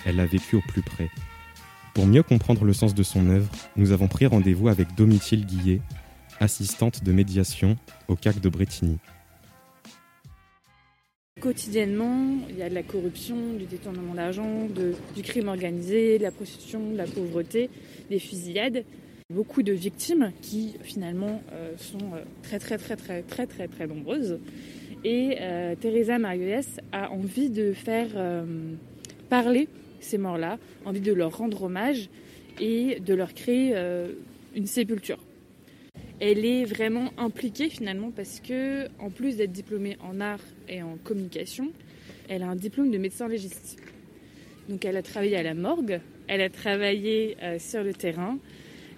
Elle 0.04 0.16
l'a 0.16 0.26
vécu 0.26 0.56
au 0.56 0.62
plus 0.62 0.82
près. 0.82 1.10
Pour 1.94 2.06
mieux 2.06 2.22
comprendre 2.22 2.64
le 2.64 2.72
sens 2.72 2.94
de 2.94 3.02
son 3.02 3.28
œuvre, 3.28 3.50
nous 3.76 3.92
avons 3.92 4.08
pris 4.08 4.26
rendez-vous 4.26 4.68
avec 4.68 4.94
Domitille 4.94 5.44
Guillet, 5.44 5.80
assistante 6.40 7.04
de 7.04 7.12
médiation 7.12 7.76
au 8.08 8.16
CAC 8.16 8.40
de 8.40 8.48
Bretigny. 8.48 8.98
Quotidiennement, 11.40 12.32
il 12.50 12.58
y 12.58 12.62
a 12.62 12.68
de 12.68 12.74
la 12.74 12.82
corruption, 12.82 13.36
du 13.56 13.66
détournement 13.66 14.14
d'argent, 14.14 14.66
du 15.14 15.22
crime 15.22 15.46
organisé, 15.48 16.18
de 16.18 16.24
la 16.24 16.32
prostitution, 16.32 16.90
de 16.90 16.96
la 16.96 17.06
pauvreté, 17.06 17.70
des 18.10 18.18
fusillades. 18.18 18.84
Beaucoup 19.32 19.62
de 19.62 19.72
victimes 19.72 20.32
qui 20.42 20.74
finalement 20.82 21.40
euh, 21.52 21.74
sont 21.76 22.14
euh, 22.14 22.24
très 22.42 22.58
très 22.58 22.76
très 22.76 22.96
très 22.96 23.46
très 23.46 23.68
très 23.68 23.86
nombreuses. 23.86 24.40
Et 25.04 25.36
euh, 25.40 25.76
Teresa 25.76 26.18
Margulies 26.18 26.80
a 26.90 27.10
envie 27.12 27.50
de 27.50 27.72
faire 27.72 28.08
parler 29.28 29.68
ces 30.00 30.18
morts-là, 30.18 30.58
envie 30.84 31.00
de 31.00 31.12
leur 31.12 31.36
rendre 31.36 31.64
hommage 31.64 32.08
et 32.58 32.98
de 32.98 33.14
leur 33.14 33.32
créer 33.34 33.76
une 34.56 34.66
sépulture. 34.66 35.18
Elle 36.20 36.44
est 36.44 36.64
vraiment 36.64 37.12
impliquée 37.16 37.68
finalement 37.68 38.10
parce 38.10 38.40
que, 38.40 38.88
en 38.98 39.08
plus 39.08 39.36
d'être 39.36 39.52
diplômée 39.52 39.96
en 40.00 40.20
art 40.20 40.42
et 40.68 40.82
en 40.82 40.96
communication, 41.04 41.72
elle 42.28 42.42
a 42.42 42.48
un 42.48 42.56
diplôme 42.56 42.90
de 42.90 42.98
médecin 42.98 43.28
légiste. 43.28 43.80
Donc 44.68 44.84
elle 44.84 44.96
a 44.96 45.02
travaillé 45.02 45.36
à 45.36 45.44
la 45.44 45.54
morgue, 45.54 46.00
elle 46.26 46.40
a 46.40 46.50
travaillé 46.50 47.36
euh, 47.42 47.58
sur 47.60 47.84
le 47.84 47.94
terrain 47.94 48.38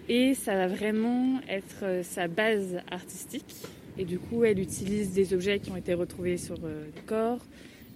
et 0.08 0.32
ça 0.34 0.54
va 0.56 0.66
vraiment 0.66 1.40
être 1.48 1.84
euh, 1.84 2.02
sa 2.02 2.26
base 2.26 2.80
artistique. 2.90 3.54
Et 3.98 4.06
du 4.06 4.18
coup, 4.18 4.44
elle 4.44 4.58
utilise 4.58 5.12
des 5.12 5.34
objets 5.34 5.60
qui 5.60 5.70
ont 5.70 5.76
été 5.76 5.92
retrouvés 5.92 6.38
sur 6.38 6.56
euh, 6.64 6.86
le 6.86 7.02
corps, 7.06 7.44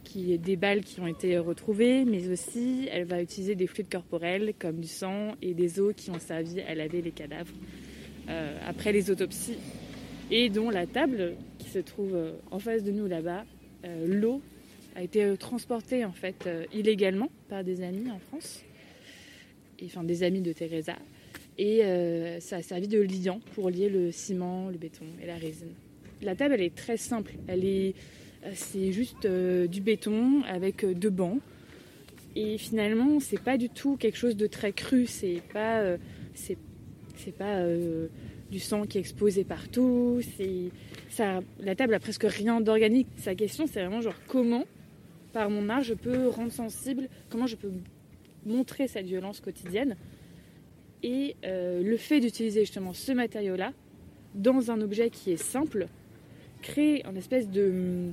qui, 0.04 0.36
des 0.38 0.56
balles 0.56 0.82
qui 0.82 1.00
ont 1.00 1.06
été 1.06 1.38
retrouvées, 1.38 2.04
mais 2.04 2.28
aussi 2.28 2.88
elle 2.92 3.04
va 3.04 3.22
utiliser 3.22 3.54
des 3.54 3.66
fluides 3.66 3.90
corporels 3.90 4.52
comme 4.58 4.80
du 4.80 4.88
sang 4.88 5.34
et 5.40 5.54
des 5.54 5.80
os 5.80 5.94
qui 5.96 6.10
ont 6.10 6.18
servi 6.18 6.60
à 6.60 6.74
laver 6.74 7.00
les 7.00 7.10
cadavres 7.10 7.54
euh, 8.28 8.56
après 8.66 8.92
les 8.92 9.10
autopsies 9.10 9.58
et 10.30 10.48
dont 10.48 10.70
la 10.70 10.86
table 10.86 11.34
qui 11.58 11.68
se 11.68 11.78
trouve 11.78 12.14
euh, 12.14 12.32
en 12.50 12.58
face 12.58 12.82
de 12.82 12.90
nous 12.90 13.06
là-bas, 13.06 13.44
euh, 13.84 14.06
l'eau 14.08 14.40
a 14.96 15.02
été 15.02 15.36
transportée 15.36 16.06
en 16.06 16.12
fait 16.12 16.48
illégalement 16.72 17.28
par 17.48 17.64
des 17.64 17.82
amis 17.82 18.10
en 18.10 18.18
France, 18.18 18.62
et, 19.80 19.86
enfin 19.86 20.04
des 20.04 20.22
amis 20.22 20.40
de 20.40 20.52
Teresa, 20.52 20.94
et 21.58 21.80
ça 22.38 22.58
a 22.58 22.62
servi 22.62 22.86
de 22.86 23.00
liant 23.00 23.40
pour 23.54 23.70
lier 23.70 23.88
le 23.88 24.12
ciment, 24.12 24.68
le 24.70 24.78
béton 24.78 25.04
et 25.20 25.26
la 25.26 25.34
résine. 25.34 25.72
La 26.22 26.36
table 26.36 26.54
elle 26.54 26.62
est 26.62 26.76
très 26.76 26.96
simple, 26.96 27.32
elle 27.48 27.64
est, 27.64 27.96
c'est 28.52 28.92
juste 28.92 29.26
du 29.26 29.80
béton 29.80 30.44
avec 30.44 30.86
deux 30.86 31.10
bancs. 31.10 31.40
Et 32.36 32.56
finalement, 32.56 33.18
c'est 33.18 33.42
pas 33.42 33.58
du 33.58 33.70
tout 33.70 33.96
quelque 33.96 34.16
chose 34.16 34.36
de 34.36 34.46
très 34.46 34.72
cru. 34.72 35.06
C'est 35.06 35.42
pas, 35.52 35.82
c'est, 36.34 36.56
c'est 37.24 37.36
pas 37.36 37.56
euh, 37.56 38.08
du 38.50 38.58
sang 38.58 38.84
qui 38.84 38.98
est 38.98 39.00
exposé 39.00 39.44
partout. 39.44 40.20
C'est, 40.36 40.70
ça, 41.08 41.40
la 41.60 41.74
table 41.74 41.94
a 41.94 42.00
presque 42.00 42.26
rien 42.28 42.60
d'organique. 42.60 43.08
Sa 43.16 43.34
question, 43.34 43.66
c'est 43.66 43.80
vraiment 43.80 44.00
genre 44.00 44.14
comment, 44.28 44.64
par 45.32 45.50
mon 45.50 45.68
art, 45.68 45.82
je 45.82 45.94
peux 45.94 46.28
rendre 46.28 46.52
sensible, 46.52 47.08
comment 47.30 47.46
je 47.46 47.56
peux 47.56 47.72
montrer 48.46 48.88
cette 48.88 49.06
violence 49.06 49.40
quotidienne. 49.40 49.96
Et 51.02 51.36
euh, 51.44 51.82
le 51.82 51.96
fait 51.96 52.20
d'utiliser 52.20 52.60
justement 52.60 52.92
ce 52.92 53.12
matériau-là 53.12 53.72
dans 54.34 54.70
un 54.70 54.80
objet 54.80 55.10
qui 55.10 55.32
est 55.32 55.42
simple 55.42 55.86
crée 56.62 57.02
une 57.04 57.16
espèce 57.16 57.48
de, 57.50 58.10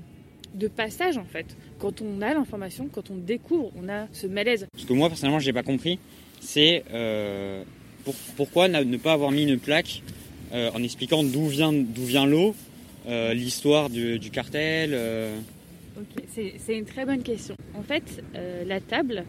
de 0.54 0.68
passage 0.68 1.18
en 1.18 1.24
fait. 1.24 1.56
Quand 1.80 2.02
on 2.02 2.22
a 2.22 2.34
l'information, 2.34 2.90
quand 2.92 3.10
on 3.10 3.16
découvre, 3.16 3.72
on 3.76 3.88
a 3.88 4.08
ce 4.12 4.28
malaise. 4.28 4.68
Ce 4.76 4.86
que 4.86 4.94
moi 4.94 5.08
personnellement 5.08 5.40
j'ai 5.40 5.54
pas 5.54 5.64
compris, 5.64 6.00
c'est 6.42 6.84
euh, 6.92 7.64
pour- 8.04 8.16
pourquoi 8.36 8.68
ne 8.68 8.98
pas 8.98 9.14
avoir 9.14 9.32
mis 9.32 9.44
une 9.44 9.60
plaque 9.60 10.02
euh, 10.54 10.70
en 10.74 10.84
expliquant 10.84 11.24
d'où 11.24 11.48
vient, 11.48 11.72
d'où 11.74 12.04
vient 12.06 12.26
l'eau, 12.26 12.56
euh, 13.08 13.34
l'histoire 13.34 13.90
du, 13.90 14.20
du 14.20 14.30
cartel. 14.32 14.92
euh. 14.94 15.38
Ok, 15.98 16.24
c'est 16.34 16.54
c'est 16.58 16.78
une 16.78 16.86
très 16.86 17.06
bonne 17.06 17.22
question. 17.24 17.56
En 17.76 17.84
fait, 17.84 18.24
la 18.66 18.80
table, 18.80 19.26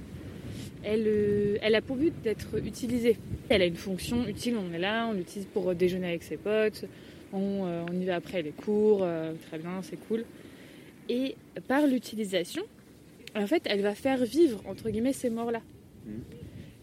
elle, 0.84 1.58
elle 1.60 1.74
a 1.74 1.80
pour 1.82 1.96
but 1.96 2.12
d'être 2.22 2.56
utilisée. 2.64 3.16
Elle 3.48 3.62
a 3.62 3.66
une 3.66 3.76
fonction 3.76 4.26
utile, 4.26 4.56
on 4.56 4.72
est 4.72 4.78
là, 4.78 5.08
on 5.10 5.12
l'utilise 5.12 5.46
pour 5.52 5.74
déjeuner 5.74 6.08
avec 6.08 6.22
ses 6.22 6.36
potes, 6.36 6.84
on, 7.32 7.64
on 7.90 8.00
y 8.00 8.04
va 8.04 8.14
après 8.16 8.42
les 8.42 8.50
cours, 8.52 9.04
très 9.48 9.58
bien, 9.58 9.80
c'est 9.82 9.96
cool. 10.08 10.24
Et 11.08 11.34
par 11.66 11.86
l'utilisation, 11.86 12.62
en 13.36 13.46
fait, 13.46 13.62
elle 13.66 13.82
va 13.82 13.94
faire 13.94 14.24
vivre, 14.24 14.62
entre 14.66 14.88
guillemets, 14.88 15.12
ces 15.12 15.30
morts-là. 15.30 15.60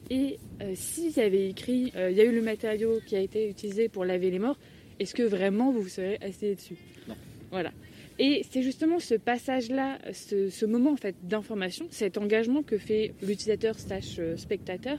Et 0.09 0.39
euh, 0.61 0.73
s'il 0.75 1.11
y 1.11 1.19
avait 1.19 1.49
écrit, 1.49 1.91
euh, 1.95 2.09
il 2.09 2.17
y 2.17 2.21
a 2.21 2.23
eu 2.23 2.33
le 2.33 2.41
matériau 2.41 2.99
qui 3.05 3.15
a 3.15 3.19
été 3.19 3.49
utilisé 3.49 3.89
pour 3.89 4.05
laver 4.05 4.31
les 4.31 4.39
morts, 4.39 4.57
est-ce 4.99 5.13
que 5.13 5.23
vraiment 5.23 5.71
vous 5.71 5.81
vous 5.81 5.89
serez 5.89 6.17
assis 6.21 6.55
dessus? 6.55 6.77
Non. 7.07 7.15
Voilà. 7.51 7.71
Et 8.17 8.43
c'est 8.49 8.63
justement 8.63 8.99
ce 8.99 9.15
passage-là, 9.15 9.97
ce, 10.11 10.49
ce 10.49 10.65
moment 10.65 10.91
en 10.91 10.97
fait 10.97 11.15
d'information, 11.23 11.87
cet 11.89 12.17
engagement 12.17 12.63
que 12.63 12.77
fait 12.77 13.13
l'utilisateur 13.21 13.79
slash 13.79 14.17
euh, 14.19 14.35
spectateur, 14.35 14.97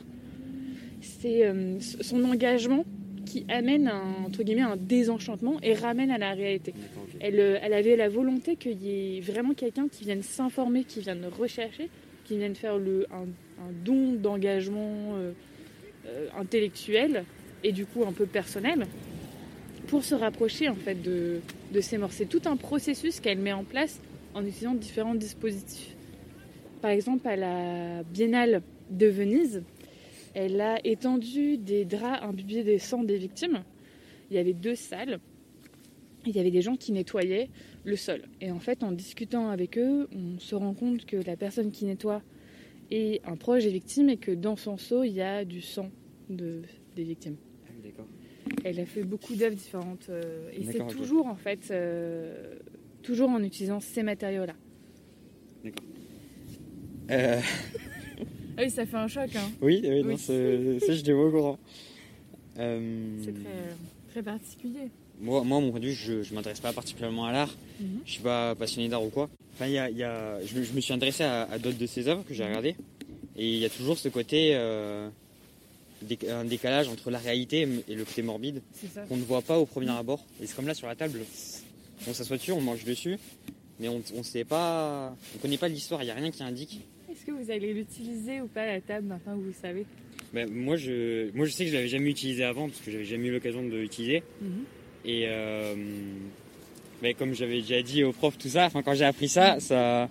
c'est 1.02 1.46
euh, 1.46 1.78
son 1.80 2.24
engagement 2.24 2.84
qui 3.26 3.44
amène 3.48 3.88
un, 3.88 4.24
entre 4.26 4.42
guillemets 4.42 4.62
un 4.62 4.76
désenchantement 4.76 5.58
et 5.62 5.74
ramène 5.74 6.10
à 6.10 6.18
la 6.18 6.32
réalité. 6.32 6.72
Elle, 7.20 7.38
elle 7.38 7.74
avait 7.74 7.96
la 7.96 8.08
volonté 8.08 8.56
qu'il 8.56 8.82
y 8.82 9.18
ait 9.18 9.20
vraiment 9.20 9.52
quelqu'un 9.54 9.88
qui 9.88 10.04
vienne 10.04 10.22
s'informer, 10.22 10.84
qui 10.84 11.00
vienne 11.00 11.26
rechercher, 11.38 11.90
qui 12.30 12.38
vienne 12.38 12.54
faire 12.54 12.74
un 12.74 13.72
don 13.84 14.12
d'engagement 14.12 15.16
euh, 15.16 15.32
euh, 16.06 16.28
intellectuel 16.38 17.24
et 17.64 17.72
du 17.72 17.86
coup 17.86 18.04
un 18.06 18.12
peu 18.12 18.24
personnel 18.24 18.86
pour 19.88 20.04
se 20.04 20.14
rapprocher 20.14 20.68
en 20.68 20.76
fait 20.76 20.94
de, 20.94 21.40
de 21.72 21.80
ces 21.80 21.98
morts. 21.98 22.12
C'est 22.12 22.28
tout 22.28 22.42
un 22.44 22.56
processus 22.56 23.18
qu'elle 23.18 23.40
met 23.40 23.52
en 23.52 23.64
place 23.64 24.00
en 24.34 24.46
utilisant 24.46 24.74
différents 24.74 25.16
dispositifs. 25.16 25.96
Par 26.80 26.92
exemple, 26.92 27.26
à 27.26 27.34
la 27.34 28.04
Biennale 28.04 28.62
de 28.90 29.08
Venise, 29.08 29.64
elle 30.32 30.60
a 30.60 30.78
étendu 30.84 31.58
des 31.58 31.84
draps 31.84 32.22
imbibés 32.22 32.62
des 32.62 32.78
sangs 32.78 33.02
des 33.02 33.18
victimes. 33.18 33.64
Il 34.30 34.36
y 34.36 34.38
avait 34.38 34.52
deux 34.52 34.76
salles. 34.76 35.18
Il 36.26 36.36
y 36.36 36.38
avait 36.38 36.52
des 36.52 36.62
gens 36.62 36.76
qui 36.76 36.92
nettoyaient 36.92 37.48
le 37.84 37.96
sol. 37.96 38.22
Et 38.40 38.50
en 38.50 38.58
fait, 38.60 38.82
en 38.82 38.92
discutant 38.92 39.48
avec 39.48 39.78
eux, 39.78 40.08
on 40.14 40.38
se 40.38 40.54
rend 40.54 40.74
compte 40.74 41.04
que 41.06 41.16
la 41.16 41.36
personne 41.36 41.70
qui 41.70 41.84
nettoie 41.86 42.22
est 42.90 43.20
un 43.26 43.36
proche 43.36 43.64
des 43.64 43.70
victimes 43.70 44.08
et 44.10 44.16
que 44.16 44.32
dans 44.32 44.56
son 44.56 44.76
seau, 44.76 45.02
il 45.04 45.12
y 45.12 45.22
a 45.22 45.44
du 45.44 45.60
sang 45.62 45.90
de, 46.28 46.62
des 46.96 47.04
victimes. 47.04 47.36
D'accord. 47.82 48.06
Elle 48.64 48.80
a 48.80 48.86
fait 48.86 49.02
beaucoup 49.04 49.34
d'œuvres 49.34 49.54
différentes 49.54 50.08
euh, 50.10 50.50
et 50.52 50.64
c'est 50.64 50.72
D'accord, 50.78 50.88
toujours 50.88 51.26
en 51.26 51.36
fait 51.36 51.70
euh, 51.70 52.54
toujours 53.02 53.30
en 53.30 53.42
utilisant 53.42 53.80
ces 53.80 54.02
matériaux-là. 54.02 54.54
Euh, 57.10 57.40
Ah 58.58 58.62
oui, 58.64 58.70
ça 58.70 58.84
fait 58.84 58.96
un 58.96 59.08
choc. 59.08 59.34
Hein. 59.36 59.50
oui, 59.62 59.80
oui, 59.82 60.02
non, 60.02 60.08
Oui. 60.10 60.18
c'est- 60.18 60.80
ça 60.80 60.92
je 60.92 61.02
l'ai 61.04 61.12
au 61.14 61.30
courant. 61.30 61.58
Euh, 62.58 63.16
C'est 63.24 63.32
très, 63.32 63.52
très 64.10 64.22
particulier. 64.22 64.90
Moi, 65.20 65.42
moi, 65.44 65.60
mon 65.60 65.70
point 65.70 65.80
de 65.80 65.86
vue, 65.86 65.94
je 65.94 66.12
ne 66.12 66.34
m'intéresse 66.34 66.60
pas 66.60 66.72
particulièrement 66.72 67.26
à 67.26 67.32
l'art. 67.32 67.54
Mhm. 67.80 68.00
Je 68.06 68.12
suis 68.12 68.22
pas 68.22 68.54
passionné 68.54 68.88
d'art 68.88 69.04
ou 69.04 69.10
quoi. 69.10 69.28
Enfin, 69.54 69.66
y 69.66 69.78
a, 69.78 69.90
y 69.90 70.02
a- 70.02 70.38
je, 70.44 70.54
me- 70.58 70.62
je 70.64 70.72
me 70.72 70.80
suis 70.80 70.92
intéressé 70.94 71.24
à, 71.24 71.42
à 71.42 71.58
d'autres 71.58 71.76
de 71.78 71.86
ses 71.86 72.08
œuvres 72.08 72.24
que 72.26 72.32
j'ai 72.34 72.44
regardées. 72.44 72.74
Et 73.36 73.46
il 73.48 73.58
y 73.58 73.64
a 73.64 73.70
toujours 73.70 73.98
ce 73.98 74.08
côté, 74.08 74.50
euh, 74.54 75.08
déc- 76.08 76.28
un 76.28 76.44
décalage 76.44 76.88
entre 76.88 77.10
la 77.10 77.18
réalité 77.18 77.68
et 77.88 77.94
le 77.94 78.04
côté 78.04 78.22
morbide 78.22 78.62
C'est 78.74 78.88
ça. 78.92 79.02
qu'on 79.02 79.16
ne 79.16 79.22
voit 79.22 79.42
pas 79.42 79.58
au 79.58 79.66
premier 79.66 79.90
abord. 79.90 80.24
Et 80.42 80.46
c'est 80.46 80.56
comme 80.56 80.66
là 80.66 80.74
sur 80.74 80.86
la 80.86 80.94
table. 80.94 81.20
On 82.08 82.14
s'assoit 82.14 82.38
dessus, 82.38 82.52
on 82.52 82.60
mange 82.62 82.84
dessus, 82.84 83.18
mais 83.78 83.88
on 83.88 84.02
ne 84.16 84.22
sait 84.22 84.44
pas, 84.44 85.14
on 85.36 85.38
connaît 85.38 85.58
pas 85.58 85.68
l'histoire. 85.68 86.02
Il 86.02 86.06
n'y 86.06 86.10
a 86.10 86.14
rien 86.14 86.30
qui 86.30 86.42
indique. 86.42 86.80
Est-ce 87.12 87.26
que 87.26 87.32
vous 87.32 87.50
allez 87.50 87.74
l'utiliser 87.74 88.40
ou 88.40 88.46
pas 88.46 88.62
à 88.62 88.66
la 88.66 88.80
table 88.80 89.06
maintenant 89.08 89.36
que 89.36 89.42
vous 89.42 89.54
savez? 89.60 89.84
Ben, 90.32 90.48
moi, 90.50 90.76
je, 90.76 91.30
moi, 91.34 91.44
je 91.44 91.50
sais 91.52 91.64
que 91.64 91.70
je 91.70 91.74
l'avais 91.76 91.88
jamais 91.88 92.08
utilisé 92.10 92.44
avant 92.44 92.68
parce 92.68 92.80
que 92.80 92.90
j'avais 92.90 93.04
jamais 93.04 93.28
eu 93.28 93.32
l'occasion 93.32 93.62
de 93.62 93.76
l'utiliser. 93.76 94.22
Mhm. 94.40 94.64
Et 95.04 95.24
euh, 95.26 95.74
comme 97.18 97.34
j'avais 97.34 97.60
déjà 97.62 97.82
dit 97.82 98.04
au 98.04 98.12
prof 98.12 98.36
tout 98.38 98.48
ça, 98.48 98.66
enfin 98.66 98.82
quand 98.82 98.94
j'ai 98.94 99.04
appris 99.06 99.28
ça, 99.28 99.58
ça, 99.60 100.08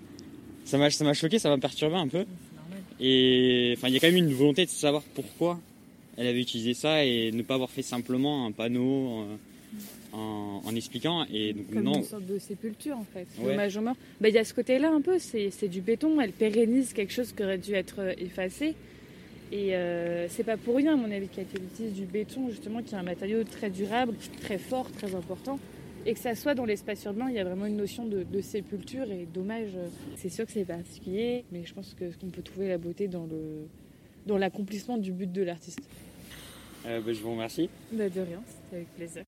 m'a, 0.74 0.90
ça 0.90 1.04
m'a 1.04 1.14
choqué, 1.14 1.40
ça 1.40 1.50
m'a 1.50 1.58
perturbé 1.58 1.96
un 1.96 2.08
peu. 2.08 2.26
Et 3.00 3.74
enfin, 3.78 3.88
il 3.88 3.94
y 3.94 3.98
a 3.98 4.00
quand 4.00 4.08
même 4.08 4.18
une 4.18 4.34
volonté 4.34 4.66
de 4.66 4.70
savoir 4.70 5.04
pourquoi 5.14 5.60
elle 6.18 6.28
avait 6.28 6.42
utilisé 6.42 6.74
ça 6.74 7.06
et 7.06 7.32
ne 7.32 7.42
pas 7.44 7.54
avoir 7.54 7.70
fait 7.70 7.82
simplement 7.82 8.46
un 8.46 8.52
panneau 8.52 9.22
euh, 9.22 9.36
en, 10.12 10.62
en 10.66 10.76
expliquant. 10.76 11.26
Et 11.32 11.54
donc 11.54 11.70
Comme 11.72 11.84
non. 11.84 11.94
une 12.00 12.04
sorte 12.04 12.26
de 12.26 12.38
sépulture 12.40 12.98
en 12.98 13.06
fait. 13.14 13.26
Ouais. 13.40 13.54
Hommage 13.54 13.78
aux 13.78 13.82
morts. 13.82 13.96
Bah, 14.20 14.28
Il 14.28 14.36
y 14.36 14.38
a 14.38 14.44
ce 14.44 14.54
côté-là 14.54 14.90
un 14.92 15.00
peu, 15.02 15.18
c'est 15.20 15.68
du 15.70 15.80
béton, 15.82 16.20
elle 16.20 16.34
pérennise 16.34 16.92
quelque 16.94 17.14
chose 17.14 17.32
qui 17.32 17.42
aurait 17.44 17.58
dû 17.58 17.74
être 17.74 18.16
effacé. 18.20 18.76
Et 19.52 19.76
euh, 19.76 20.28
c'est 20.30 20.44
pas 20.44 20.58
pour 20.58 20.76
rien, 20.76 20.94
à 20.94 20.96
mon 20.96 21.10
avis, 21.12 21.28
qu'elle 21.28 21.46
utilise 21.56 21.94
du 21.94 22.06
béton, 22.06 22.50
justement, 22.50 22.82
qui 22.84 22.94
est 22.94 22.98
un 22.98 23.04
matériau 23.04 23.44
très 23.44 23.70
durable, 23.72 24.14
très 24.42 24.58
fort, 24.60 24.92
très 24.92 25.16
important. 25.16 25.60
Et 26.06 26.14
que 26.14 26.20
ça 26.20 26.34
soit 26.36 26.54
dans 26.56 26.66
l'espace 26.66 27.04
urbain, 27.06 27.28
il 27.30 27.36
y 27.36 27.40
a 27.40 27.44
vraiment 27.44 27.66
une 27.66 27.76
notion 27.76 28.06
de, 28.06 28.24
de 28.24 28.42
sépulture 28.42 29.10
et 29.12 29.26
d'hommage. 29.26 29.72
C'est 30.18 30.30
sûr 30.30 30.46
que 30.46 30.52
c'est 30.52 30.66
particulier, 30.66 31.46
mais 31.52 31.66
je 31.66 31.74
pense 31.74 31.94
que- 31.94 32.16
qu'on 32.20 32.30
peut 32.30 32.42
trouver 32.42 32.68
la 32.70 32.78
beauté 32.78 33.08
dans 33.08 33.26
le 33.26 33.68
dans 34.26 34.38
l'accomplissement 34.38 34.98
du 34.98 35.12
but 35.12 35.32
de 35.32 35.42
l'artiste. 35.44 35.80
Euh, 36.86 37.02
ben, 37.02 37.14
je 37.14 37.22
vous 37.22 37.32
remercie. 37.32 37.70
Bah, 37.92 38.08
de 38.10 38.22
rien, 38.22 38.42
c'était 38.46 38.76
avec 38.76 38.88
plaisir. 38.96 39.24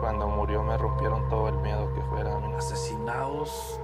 Cuando 0.00 0.28
murió 0.28 0.62
me 0.62 0.76
rompieron 0.76 1.28
todo 1.28 1.48
el 1.48 1.56
miedo 1.62 1.88
que 1.94 2.00
fuera 2.02 2.36
asesinados, 2.56 3.78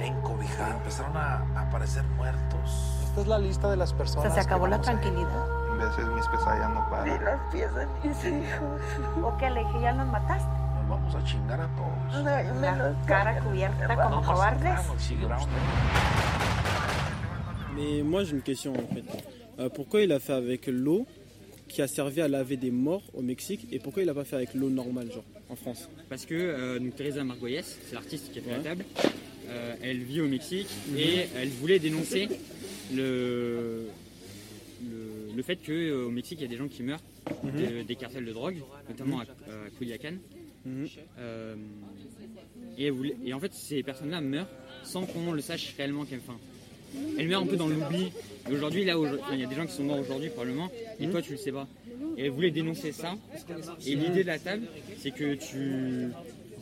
encobijados, 0.00 0.74
empezaron 0.76 1.16
a 1.16 1.44
aparecer 1.60 2.04
muertos. 2.16 2.70
Esta 3.04 3.20
es 3.22 3.26
la 3.26 3.38
lista 3.38 3.70
de 3.70 3.76
las 3.76 3.92
personas. 3.92 4.26
O 4.26 4.34
sea, 4.34 4.42
se 4.42 4.48
acabó 4.48 4.64
que 4.64 4.70
la 4.70 4.76
vamos 4.78 4.88
a 4.88 4.92
tranquilidad. 5.00 5.46
En 5.72 5.78
veces 5.78 6.06
mis 6.14 6.26
pesadillas 6.26 6.70
no 6.74 6.90
paran. 6.90 7.08
Y 7.08 7.24
las 7.24 7.40
piezas 7.52 7.74
de 8.02 8.08
mis 8.08 8.24
hijos. 8.24 8.80
¿O 9.22 9.36
qué 9.38 9.50
le 9.50 9.60
dije? 9.60 9.80
¿Ya 9.82 9.92
los 9.92 10.06
mataste? 10.06 10.48
Nos 10.48 10.88
vamos 10.88 11.14
a 11.14 11.24
chingar 11.24 11.60
a 11.60 11.68
todos. 11.76 12.24
La 12.24 12.94
cara 13.06 13.40
cubierta 13.40 13.96
como 13.96 14.22
cobardes. 14.22 14.78
Mais 17.74 18.02
moi 18.02 18.24
j'ai 18.24 18.32
une 18.34 18.42
question 18.42 18.72
en 18.72 18.94
fait. 18.94 19.04
Euh, 19.60 19.68
pourquoi 19.68 20.00
il 20.02 20.12
a 20.12 20.18
fait 20.18 20.32
avec 20.32 20.66
l'eau 20.66 21.06
qui 21.68 21.82
a 21.82 21.86
servi 21.88 22.20
à 22.22 22.28
laver 22.28 22.56
des 22.56 22.70
morts 22.70 23.02
au 23.14 23.22
Mexique 23.22 23.68
et 23.72 23.78
pourquoi 23.78 24.02
il 24.02 24.08
a 24.08 24.14
pas 24.14 24.24
fait 24.24 24.36
avec 24.36 24.54
l'eau 24.54 24.68
normale 24.70 25.10
genre 25.12 25.24
en 25.50 25.56
France? 25.56 25.88
Parce 26.08 26.24
que 26.26 26.34
euh, 26.34 26.78
donc, 26.78 26.96
Teresa 26.96 27.22
Margoyes, 27.24 27.62
c'est 27.62 27.94
l'artiste 27.94 28.32
qui 28.32 28.38
a 28.38 28.42
fait 28.42 28.50
la 28.50 28.56
Ouais. 28.58 28.62
table, 28.64 28.84
euh, 29.48 29.74
elle 29.82 30.02
vit 30.02 30.20
au 30.20 30.28
Mexique 30.28 30.68
Mhm. 30.90 30.96
et 30.98 31.26
elle 31.36 31.48
voulait 31.48 31.78
dénoncer 31.78 32.28
le, 32.94 33.86
le, 34.82 35.36
le 35.36 35.42
fait 35.42 35.56
qu'au 35.56 36.10
Mexique, 36.10 36.38
il 36.40 36.42
y 36.42 36.46
a 36.46 36.48
des 36.48 36.56
gens 36.56 36.68
qui 36.68 36.82
meurent 36.82 37.02
Mhm. 37.44 37.50
de- 37.78 37.82
des 37.82 37.96
cartels 37.96 38.24
de 38.24 38.32
drogue, 38.32 38.56
notamment 38.88 39.20
à, 39.20 39.22
à 39.22 39.70
Culiacan. 39.78 40.14
Euh, 41.18 41.54
et, 42.76 43.32
en 43.32 43.40
fait, 43.40 43.52
ces 43.54 43.82
personnes-là 43.82 44.20
meurent 44.20 44.48
sans 44.84 45.04
qu'on 45.06 45.32
le 45.32 45.40
sache 45.40 45.74
réellement. 45.76 46.04
qu'elles- 46.04 46.20
Enfin, 46.26 46.38
elle 47.18 47.28
met 47.28 47.34
un 47.34 47.44
peu 47.46 47.56
dans 47.56 47.68
l'oubli. 47.68 48.10
Aujourd'hui, 48.50 48.84
là, 48.84 48.94
il 49.32 49.40
y 49.40 49.44
a 49.44 49.46
des 49.46 49.54
gens 49.54 49.66
qui 49.66 49.72
sont 49.74 49.84
morts 49.84 49.98
aujourd'hui 50.00 50.30
probablement, 50.30 50.70
et 51.00 51.06
Mhm. 51.06 51.12
toi 51.12 51.22
tu 51.22 51.32
le 51.32 51.38
sais 51.38 51.52
pas. 51.52 51.66
Et 52.16 52.24
elle 52.24 52.30
voulait 52.30 52.50
dénoncer 52.50 52.92
ça. 52.92 53.14
Et 53.86 53.94
l'idée 53.94 54.22
de 54.22 54.26
la 54.28 54.38
table, 54.38 54.62
c'est 54.98 55.10
que 55.10 55.34
tu 55.34 56.08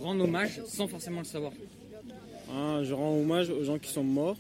rends 0.01 0.19
hommage 0.19 0.61
sans 0.67 0.89
forcément 0.89 1.21
le 1.21 1.27
savoir. 1.27 1.53
Ah, 2.53 2.81
je 2.85 2.93
rends 2.95 3.17
hommage 3.19 3.51
aux 3.51 3.65
gens 3.65 3.79
qui 3.79 3.91
sont 3.91 4.05
morts 4.05 4.37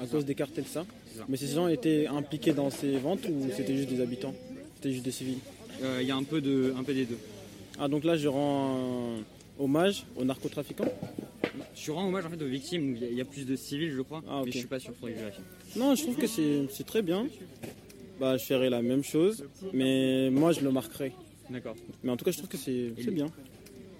à 0.00 0.06
cause 0.06 0.24
des 0.24 0.34
cartels, 0.34 0.66
ça. 0.66 0.84
Mais 1.28 1.36
ces 1.36 1.48
gens 1.48 1.68
étaient 1.68 2.06
impliqués 2.06 2.52
dans 2.52 2.70
ces 2.70 2.96
ventes 2.98 3.26
ou 3.28 3.48
c'était 3.54 3.76
juste 3.76 3.88
des 3.88 4.00
habitants? 4.00 4.34
C'était 4.76 4.92
juste 4.92 5.04
des 5.04 5.10
civils? 5.10 5.38
Euh, 5.82 5.98
Il 6.02 6.08
y 6.08 6.10
a 6.10 6.16
un 6.16 6.22
peu, 6.24 6.40
de, 6.40 6.74
un 6.76 6.82
peu 6.84 6.94
des 6.94 7.04
deux. 7.04 7.18
Ah, 7.78 7.88
donc 7.88 8.04
là, 8.04 8.16
je 8.16 8.28
rends 8.28 8.76
euh, 8.76 9.18
hommage 9.58 10.04
aux 10.16 10.24
narcotrafiquants? 10.24 10.90
Je 11.76 11.90
rends 11.92 12.06
hommage 12.08 12.24
en 12.26 12.30
fait 12.30 12.42
aux 12.42 12.48
victimes, 12.48 12.96
il 12.96 13.02
y 13.02 13.04
a- 13.04 13.08
il 13.10 13.16
y, 13.16 13.20
a 13.20 13.24
plus 13.24 13.44
de 13.46 13.56
civils 13.56 13.92
je 13.92 14.00
crois, 14.02 14.22
Ah, 14.28 14.40
ok. 14.40 14.46
mais 14.46 14.52
je 14.52 14.58
suis 14.58 14.66
pas 14.66 14.78
sûr, 14.78 14.92
faudrait 14.94 15.12
que 15.12 15.18
je 15.18 15.24
vérifie. 15.24 15.40
Non, 15.76 15.94
je 15.94 16.02
trouve 16.02 16.16
que 16.16 16.26
c'est 16.26 16.84
très 16.86 17.02
bien. 17.02 17.26
Bah, 18.20 18.36
je 18.36 18.44
ferai 18.44 18.70
la 18.70 18.80
même 18.80 19.02
chose, 19.02 19.44
mais 19.72 20.30
moi, 20.30 20.52
je 20.52 20.60
le 20.60 20.70
marquerai. 20.70 21.12
D'accord. 21.50 21.74
Mais 22.02 22.10
en 22.10 22.16
tout 22.16 22.24
cas, 22.24 22.30
je 22.30 22.38
trouve 22.38 22.48
que 22.48 22.56
c'est 22.56 22.90
bien. 23.10 23.26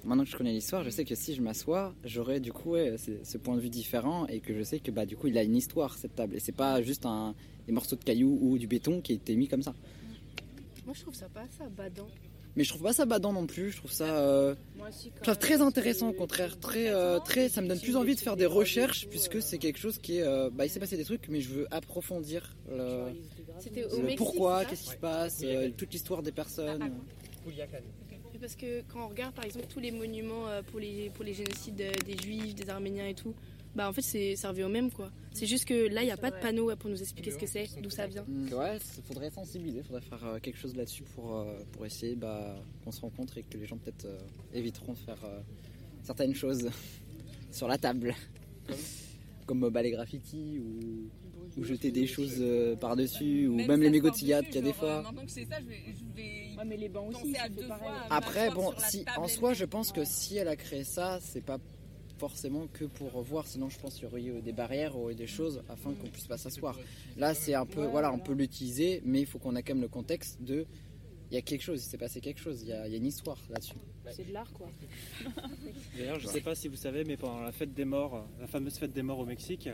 Maintenant 0.04 0.25
que 0.25 0.30
je 0.30 0.37
connais 0.37 0.52
l'histoire, 0.52 0.84
je 0.84 0.90
sais 0.90 1.04
que 1.04 1.14
si 1.14 1.34
je 1.34 1.40
m'assois, 1.42 1.94
j'aurai 2.04 2.38
du 2.40 2.52
coup 2.52 2.73
ouais, 2.73 2.96
ce- 2.99 3.23
ce 3.25 3.38
point 3.38 3.56
de 3.56 3.61
vue 3.61 3.70
différent 3.70 4.26
et 4.26 4.40
que 4.40 4.54
je 4.54 4.62
sais 4.62 4.78
que 4.78 4.90
bah 4.90 5.06
du 5.06 5.16
coup 5.16 5.28
il 5.28 5.38
a 5.38 5.42
une 5.42 5.56
histoire 5.56 5.96
cette 5.96 6.14
table. 6.14 6.37
Et 6.37 6.40
c'est 6.40 6.52
pas 6.52 6.82
juste 6.82 7.06
un 7.06 7.34
des 7.66 7.73
morceaux 7.73 7.96
de 7.96 8.04
cailloux 8.04 8.38
ou 8.42 8.58
du 8.58 8.66
béton 8.66 9.00
qui 9.00 9.12
a 9.12 9.14
été 9.14 9.34
mis 9.34 9.49
comme 9.49 9.62
ça. 9.62 9.75
Moi, 10.84 10.94
je 10.94 11.00
trouve 11.00 11.14
ça 11.14 11.28
pas 11.30 11.44
ça 11.56 11.64
badant. 11.70 12.06
Mais 12.56 12.62
je 12.62 12.68
trouve 12.68 12.82
pas 12.82 12.92
ça 12.92 13.04
badant 13.04 13.32
non 13.32 13.46
plus, 13.46 13.73
je 13.73 13.78
trouve 13.78 13.90
ça 13.90 14.16
euh, 14.18 14.54
Moi 14.76 14.88
aussi, 14.88 15.11
je 15.16 15.23
trouve 15.23 15.38
très 15.38 15.61
intéressant 15.61 16.11
au 16.11 16.12
contraire, 16.12 16.56
très 16.61 16.88
euh, 16.90 17.18
très 17.18 17.49
ça 17.49 17.61
me 17.62 17.66
donne 17.66 17.80
plus 17.80 17.96
envie 17.96 18.14
de 18.14 18.20
faire 18.20 18.37
des 18.37 18.46
recherches 18.46 19.08
puisque 19.08 19.42
c'est 19.42 19.58
quelque 19.58 19.78
chose 19.80 19.99
qui 19.99 20.18
est 20.18 20.23
euh, 20.23 20.50
bah 20.52 20.64
il 20.64 20.68
s'est 20.70 20.78
passé 20.78 20.96
des 20.96 21.04
trucs 21.04 21.26
mais 21.28 21.40
je 21.40 21.49
veux 21.49 21.66
approfondir 21.75 22.54
le, 22.70 24.14
pourquoi, 24.16 24.64
qu'est-ce 24.66 24.82
qui 24.84 24.90
se 24.90 24.96
passe, 24.96 25.40
euh, 25.42 25.70
toute 25.76 25.92
l'histoire 25.92 26.23
des 26.23 26.30
personnes. 26.32 26.90
Mais 27.46 27.52
Parce 28.44 28.56
que 28.56 28.82
quand 28.92 29.06
on 29.06 29.08
regarde 29.08 29.34
par 29.34 29.46
exemple 29.46 29.68
tous 29.72 29.80
les 29.80 29.90
monuments 29.90 30.46
euh, 30.48 30.60
pour 30.60 30.78
les, 30.78 31.08
pour 31.14 31.24
les 31.24 31.32
génocides 31.32 31.80
euh, 31.80 31.92
des 32.04 32.14
juifs, 32.18 32.54
des 32.54 32.68
arméniens 32.68 33.06
et 33.06 33.14
tout, 33.14 33.34
bah 33.74 33.88
en 33.88 33.92
fait 33.94 34.02
c'est 34.02 34.36
ça 34.36 34.50
revient 34.50 34.64
au 34.64 34.68
même 34.68 34.90
quoi. 34.90 35.10
C'est 35.32 35.46
juste 35.46 35.64
que 35.64 35.88
là 35.88 36.02
il 36.02 36.04
n'y 36.04 36.12
a 36.12 36.18
pas 36.18 36.30
de 36.30 36.36
panneau 36.36 36.70
pour 36.76 36.90
nous 36.90 37.00
expliquer 37.00 37.30
ce 37.30 37.38
que 37.38 37.46
c'est, 37.46 37.66
d'où 37.80 37.88
ça 37.88 38.06
vient. 38.06 38.26
Ouais, 38.52 38.76
il 38.98 39.02
faudrait 39.02 39.30
sensibiliser, 39.30 39.78
il 39.78 39.84
faudrait 39.84 40.02
faire 40.02 40.22
euh, 40.26 40.38
quelque 40.40 40.58
chose 40.58 40.76
là-dessus 40.76 41.04
pour, 41.14 41.42
pour 41.72 41.86
essayer 41.86 42.16
bah, 42.16 42.54
qu'on 42.84 42.92
se 42.92 43.00
rencontre 43.00 43.38
et 43.38 43.44
que 43.44 43.56
les 43.56 43.64
gens 43.64 43.78
peut-être 43.78 44.04
euh, 44.04 44.18
éviteront 44.52 44.92
de 44.92 44.98
faire 44.98 45.24
euh, 45.24 45.40
certaines 46.02 46.34
choses 46.34 46.68
sur 47.50 47.66
la 47.66 47.78
table. 47.78 48.14
Comme 49.46 49.64
euh, 49.64 49.70
bah, 49.70 49.82
les 49.82 49.90
graffitis 49.90 50.58
ou, 50.58 51.10
ou 51.58 51.64
jeter 51.64 51.90
des 51.90 52.06
choses 52.06 52.36
euh, 52.40 52.76
par-dessus 52.76 53.46
ou 53.46 53.56
même 53.56 53.82
les 53.82 53.90
mégots 53.90 54.10
de 54.10 54.16
cigarettes 54.16 54.46
qu'il 54.46 54.56
y 54.56 54.58
a 54.58 54.62
des 54.62 54.72
fois. 54.72 55.02
Maintenant 55.02 55.24
que 55.24 55.30
c'est 55.30 55.44
ça, 55.44 55.60
je 55.60 55.66
vais, 55.66 55.82
je 55.88 56.16
vais 56.16 56.56
Ouais, 56.56 56.64
mais 56.64 56.76
les 56.76 56.88
bancs 56.88 57.10
aussi, 57.10 57.32
penser 57.32 57.36
à 57.36 57.42
ça 57.42 57.48
deux 57.48 57.62
fois. 57.62 57.78
à 58.08 58.16
Après, 58.16 58.50
bon, 58.50 58.72
si, 58.78 59.04
en 59.16 59.28
soi, 59.28 59.54
je 59.54 59.64
pense 59.64 59.92
que 59.92 60.04
si 60.04 60.36
elle 60.36 60.48
a 60.48 60.56
créé 60.56 60.84
ça, 60.84 61.18
c'est 61.20 61.44
pas 61.44 61.59
forcément 62.18 62.66
que 62.72 62.85
pour 62.85 63.20
voir, 63.22 63.46
sinon 63.46 63.68
je 63.68 63.78
pense 63.78 63.94
qu'il 63.94 64.04
y 64.04 64.07
aurait 64.07 64.22
eu 64.22 64.40
des 64.40 64.52
barrières 64.52 64.96
ou 64.96 65.12
des 65.12 65.26
choses 65.26 65.62
afin 65.68 65.92
qu'on 65.92 66.09
puisse 66.09 66.26
pas 66.26 66.38
s'asseoir. 66.38 66.78
Là, 67.16 67.35
c'est 67.35 67.54
un 67.54 67.66
peu, 67.66 67.85
voilà, 67.87 68.12
on 68.12 68.18
peut 68.18 68.33
l'utiliser, 68.35 69.02
mais 69.04 69.20
il 69.20 69.26
faut 69.26 69.38
qu'on 69.38 69.57
ait 69.57 69.62
quand 69.62 69.74
même 69.74 69.83
le 69.83 69.88
contexte 69.88 70.40
de, 70.40 70.66
il 71.35 71.38
y 71.38 71.38
a 71.38 71.42
quelque 71.42 71.62
chose, 71.62 71.85
il 71.85 71.88
s'est 71.88 71.99
passé 71.99 72.20
quelque 72.20 72.38
chose, 72.40 72.62
il 72.62 72.68
y 72.68 72.73
a, 72.73 72.87
il 72.87 72.92
y 72.92 72.94
a 72.94 72.99
une 72.99 73.07
histoire 73.07 73.37
là-dessus. 73.51 73.75
C'est 74.12 74.29
de 74.29 74.33
l'art 74.33 74.53
quoi. 74.53 74.68
D'ailleurs, 75.99 76.20
je 76.20 76.27
ne 76.29 76.33
sais 76.33 76.40
pas 76.40 76.55
si 76.55 76.68
vous 76.68 76.77
savez, 76.77 77.03
mais 77.05 77.16
pendant 77.16 77.40
la 77.40 77.51
fête 77.51 77.75
des 77.75 77.85
morts, 77.85 78.14
euh, 78.14 78.20
la 78.42 78.47
fameuse 78.47 78.77
fête 78.79 78.92
des 78.92 79.03
morts 79.03 79.18
au 79.18 79.25
Mexique, 79.27 79.68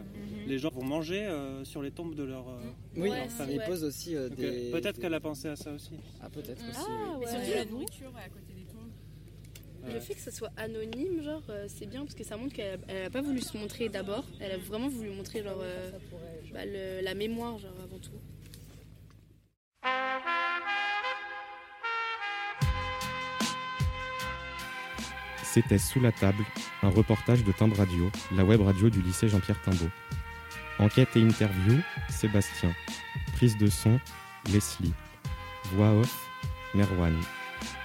les 0.46 0.58
gens 0.58 0.70
vont 0.70 0.84
manger 0.84 1.26
euh, 1.26 1.62
sur 1.64 1.82
les 1.82 1.90
tombes 1.90 2.14
de 2.14 2.22
leur, 2.22 2.48
euh, 2.48 2.60
Oui, 2.96 3.10
famille. 3.36 3.56
ils 3.56 3.62
posent 3.68 3.84
aussi 3.84 4.16
euh, 4.16 4.30
des. 4.30 4.70
Peut-être 4.70 4.98
qu'elle 4.98 5.12
a 5.14 5.20
pensé 5.20 5.48
à 5.48 5.56
ça 5.56 5.70
aussi. 5.72 5.90
Ah, 6.22 6.30
peut-être 6.30 6.62
aussi. 6.66 6.78
Ah, 6.88 7.16
oui. 7.18 7.24
ouais. 7.26 7.30
surtout 7.30 7.50
la 7.54 7.64
nourriture 7.66 8.12
à 8.16 8.28
côté 8.30 8.54
des 8.54 8.64
tombes. 8.64 9.92
Le 9.92 9.98
fait 10.00 10.14
que 10.14 10.20
ça 10.20 10.30
soit 10.30 10.50
anonyme, 10.56 11.22
genre, 11.22 11.42
euh, 11.48 11.66
c'est 11.68 11.86
bien 11.86 12.02
parce 12.02 12.14
que 12.14 12.22
ça 12.24 12.36
montre 12.36 12.54
qu'elle 12.54 12.78
elle 12.88 13.06
a 13.06 13.10
pas 13.10 13.22
voulu 13.22 13.40
se 13.40 13.56
montrer 13.58 13.88
d'abord, 13.88 14.24
elle 14.38 14.52
a 14.52 14.58
vraiment 14.58 14.88
voulu 14.88 15.10
montrer 15.10 15.42
genre 15.42 15.58
euh, 15.60 15.90
bah, 16.52 16.64
le- 16.66 17.02
la 17.02 17.14
mémoire 17.14 17.58
genre 17.58 17.72
C'était 25.52 25.78
Sous 25.78 25.98
la 25.98 26.12
table, 26.12 26.44
un 26.84 26.90
reportage 26.90 27.42
de 27.42 27.50
Timbre 27.50 27.76
Radio, 27.76 28.08
la 28.30 28.44
web 28.44 28.60
radio 28.60 28.88
du 28.88 29.02
lycée 29.02 29.28
Jean-Pierre 29.28 29.60
Timbaud. 29.62 29.90
Enquête 30.78 31.16
et 31.16 31.20
interview, 31.20 31.80
Sébastien. 32.08 32.72
Prise 33.32 33.56
de 33.56 33.66
son, 33.66 33.98
Leslie. 34.52 34.92
Voix 35.72 35.90
off, 35.90 36.30
Merwan. 36.72 37.16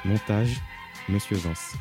Montage, 0.06 0.62
Monsieur 1.10 1.38
Vince. 1.38 1.76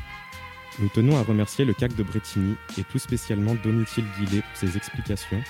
Nous 0.79 0.89
tenons 0.89 1.19
à 1.19 1.23
remercier 1.23 1.67
le 1.67 1.75
CAC 1.75 1.95
de 1.95 2.03
Bretigny 2.03 2.55
et 2.79 2.85
tout 2.85 2.99
spécialement 2.99 3.55
Domitil 3.55 4.07
Guillet 4.19 4.41
pour 4.41 4.57
ses 4.57 4.79
explications 4.79 5.43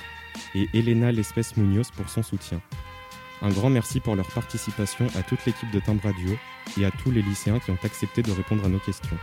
et 0.57 0.69
Elena 0.75 1.13
Lespès 1.13 1.57
Munoz 1.57 1.93
pour 1.93 2.09
son 2.09 2.25
soutien. 2.25 2.61
Un 3.41 3.51
grand 3.51 3.71
merci 3.71 4.01
pour 4.01 4.17
leur 4.17 4.27
participation 4.33 5.07
à 5.17 5.23
toute 5.23 5.47
l'équipe 5.47 5.71
de 5.71 5.79
Timbre 5.79 6.03
Radio 6.03 6.37
et 6.77 6.85
à 6.85 6.91
tous 6.91 7.13
les 7.13 7.23
lycéens 7.23 7.61
qui 7.61 7.71
ont 7.71 7.79
accepté 7.85 8.21
de 8.23 8.33
répondre 8.33 8.65
à 8.65 8.69
nos 8.69 8.81
questions. 8.81 9.19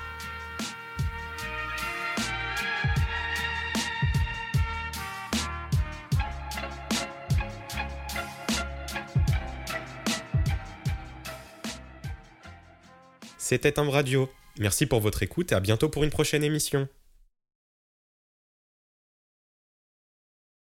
C'était 13.52 13.74
Timbre 13.74 13.92
Radio. 13.92 14.30
Merci 14.60 14.86
pour 14.86 15.02
votre 15.02 15.24
écoute 15.24 15.52
et 15.52 15.56
à 15.56 15.60
bientôt 15.60 15.90
pour 15.90 16.06
une 16.06 16.10
prochaine 16.10 16.42
émission. 16.42 16.88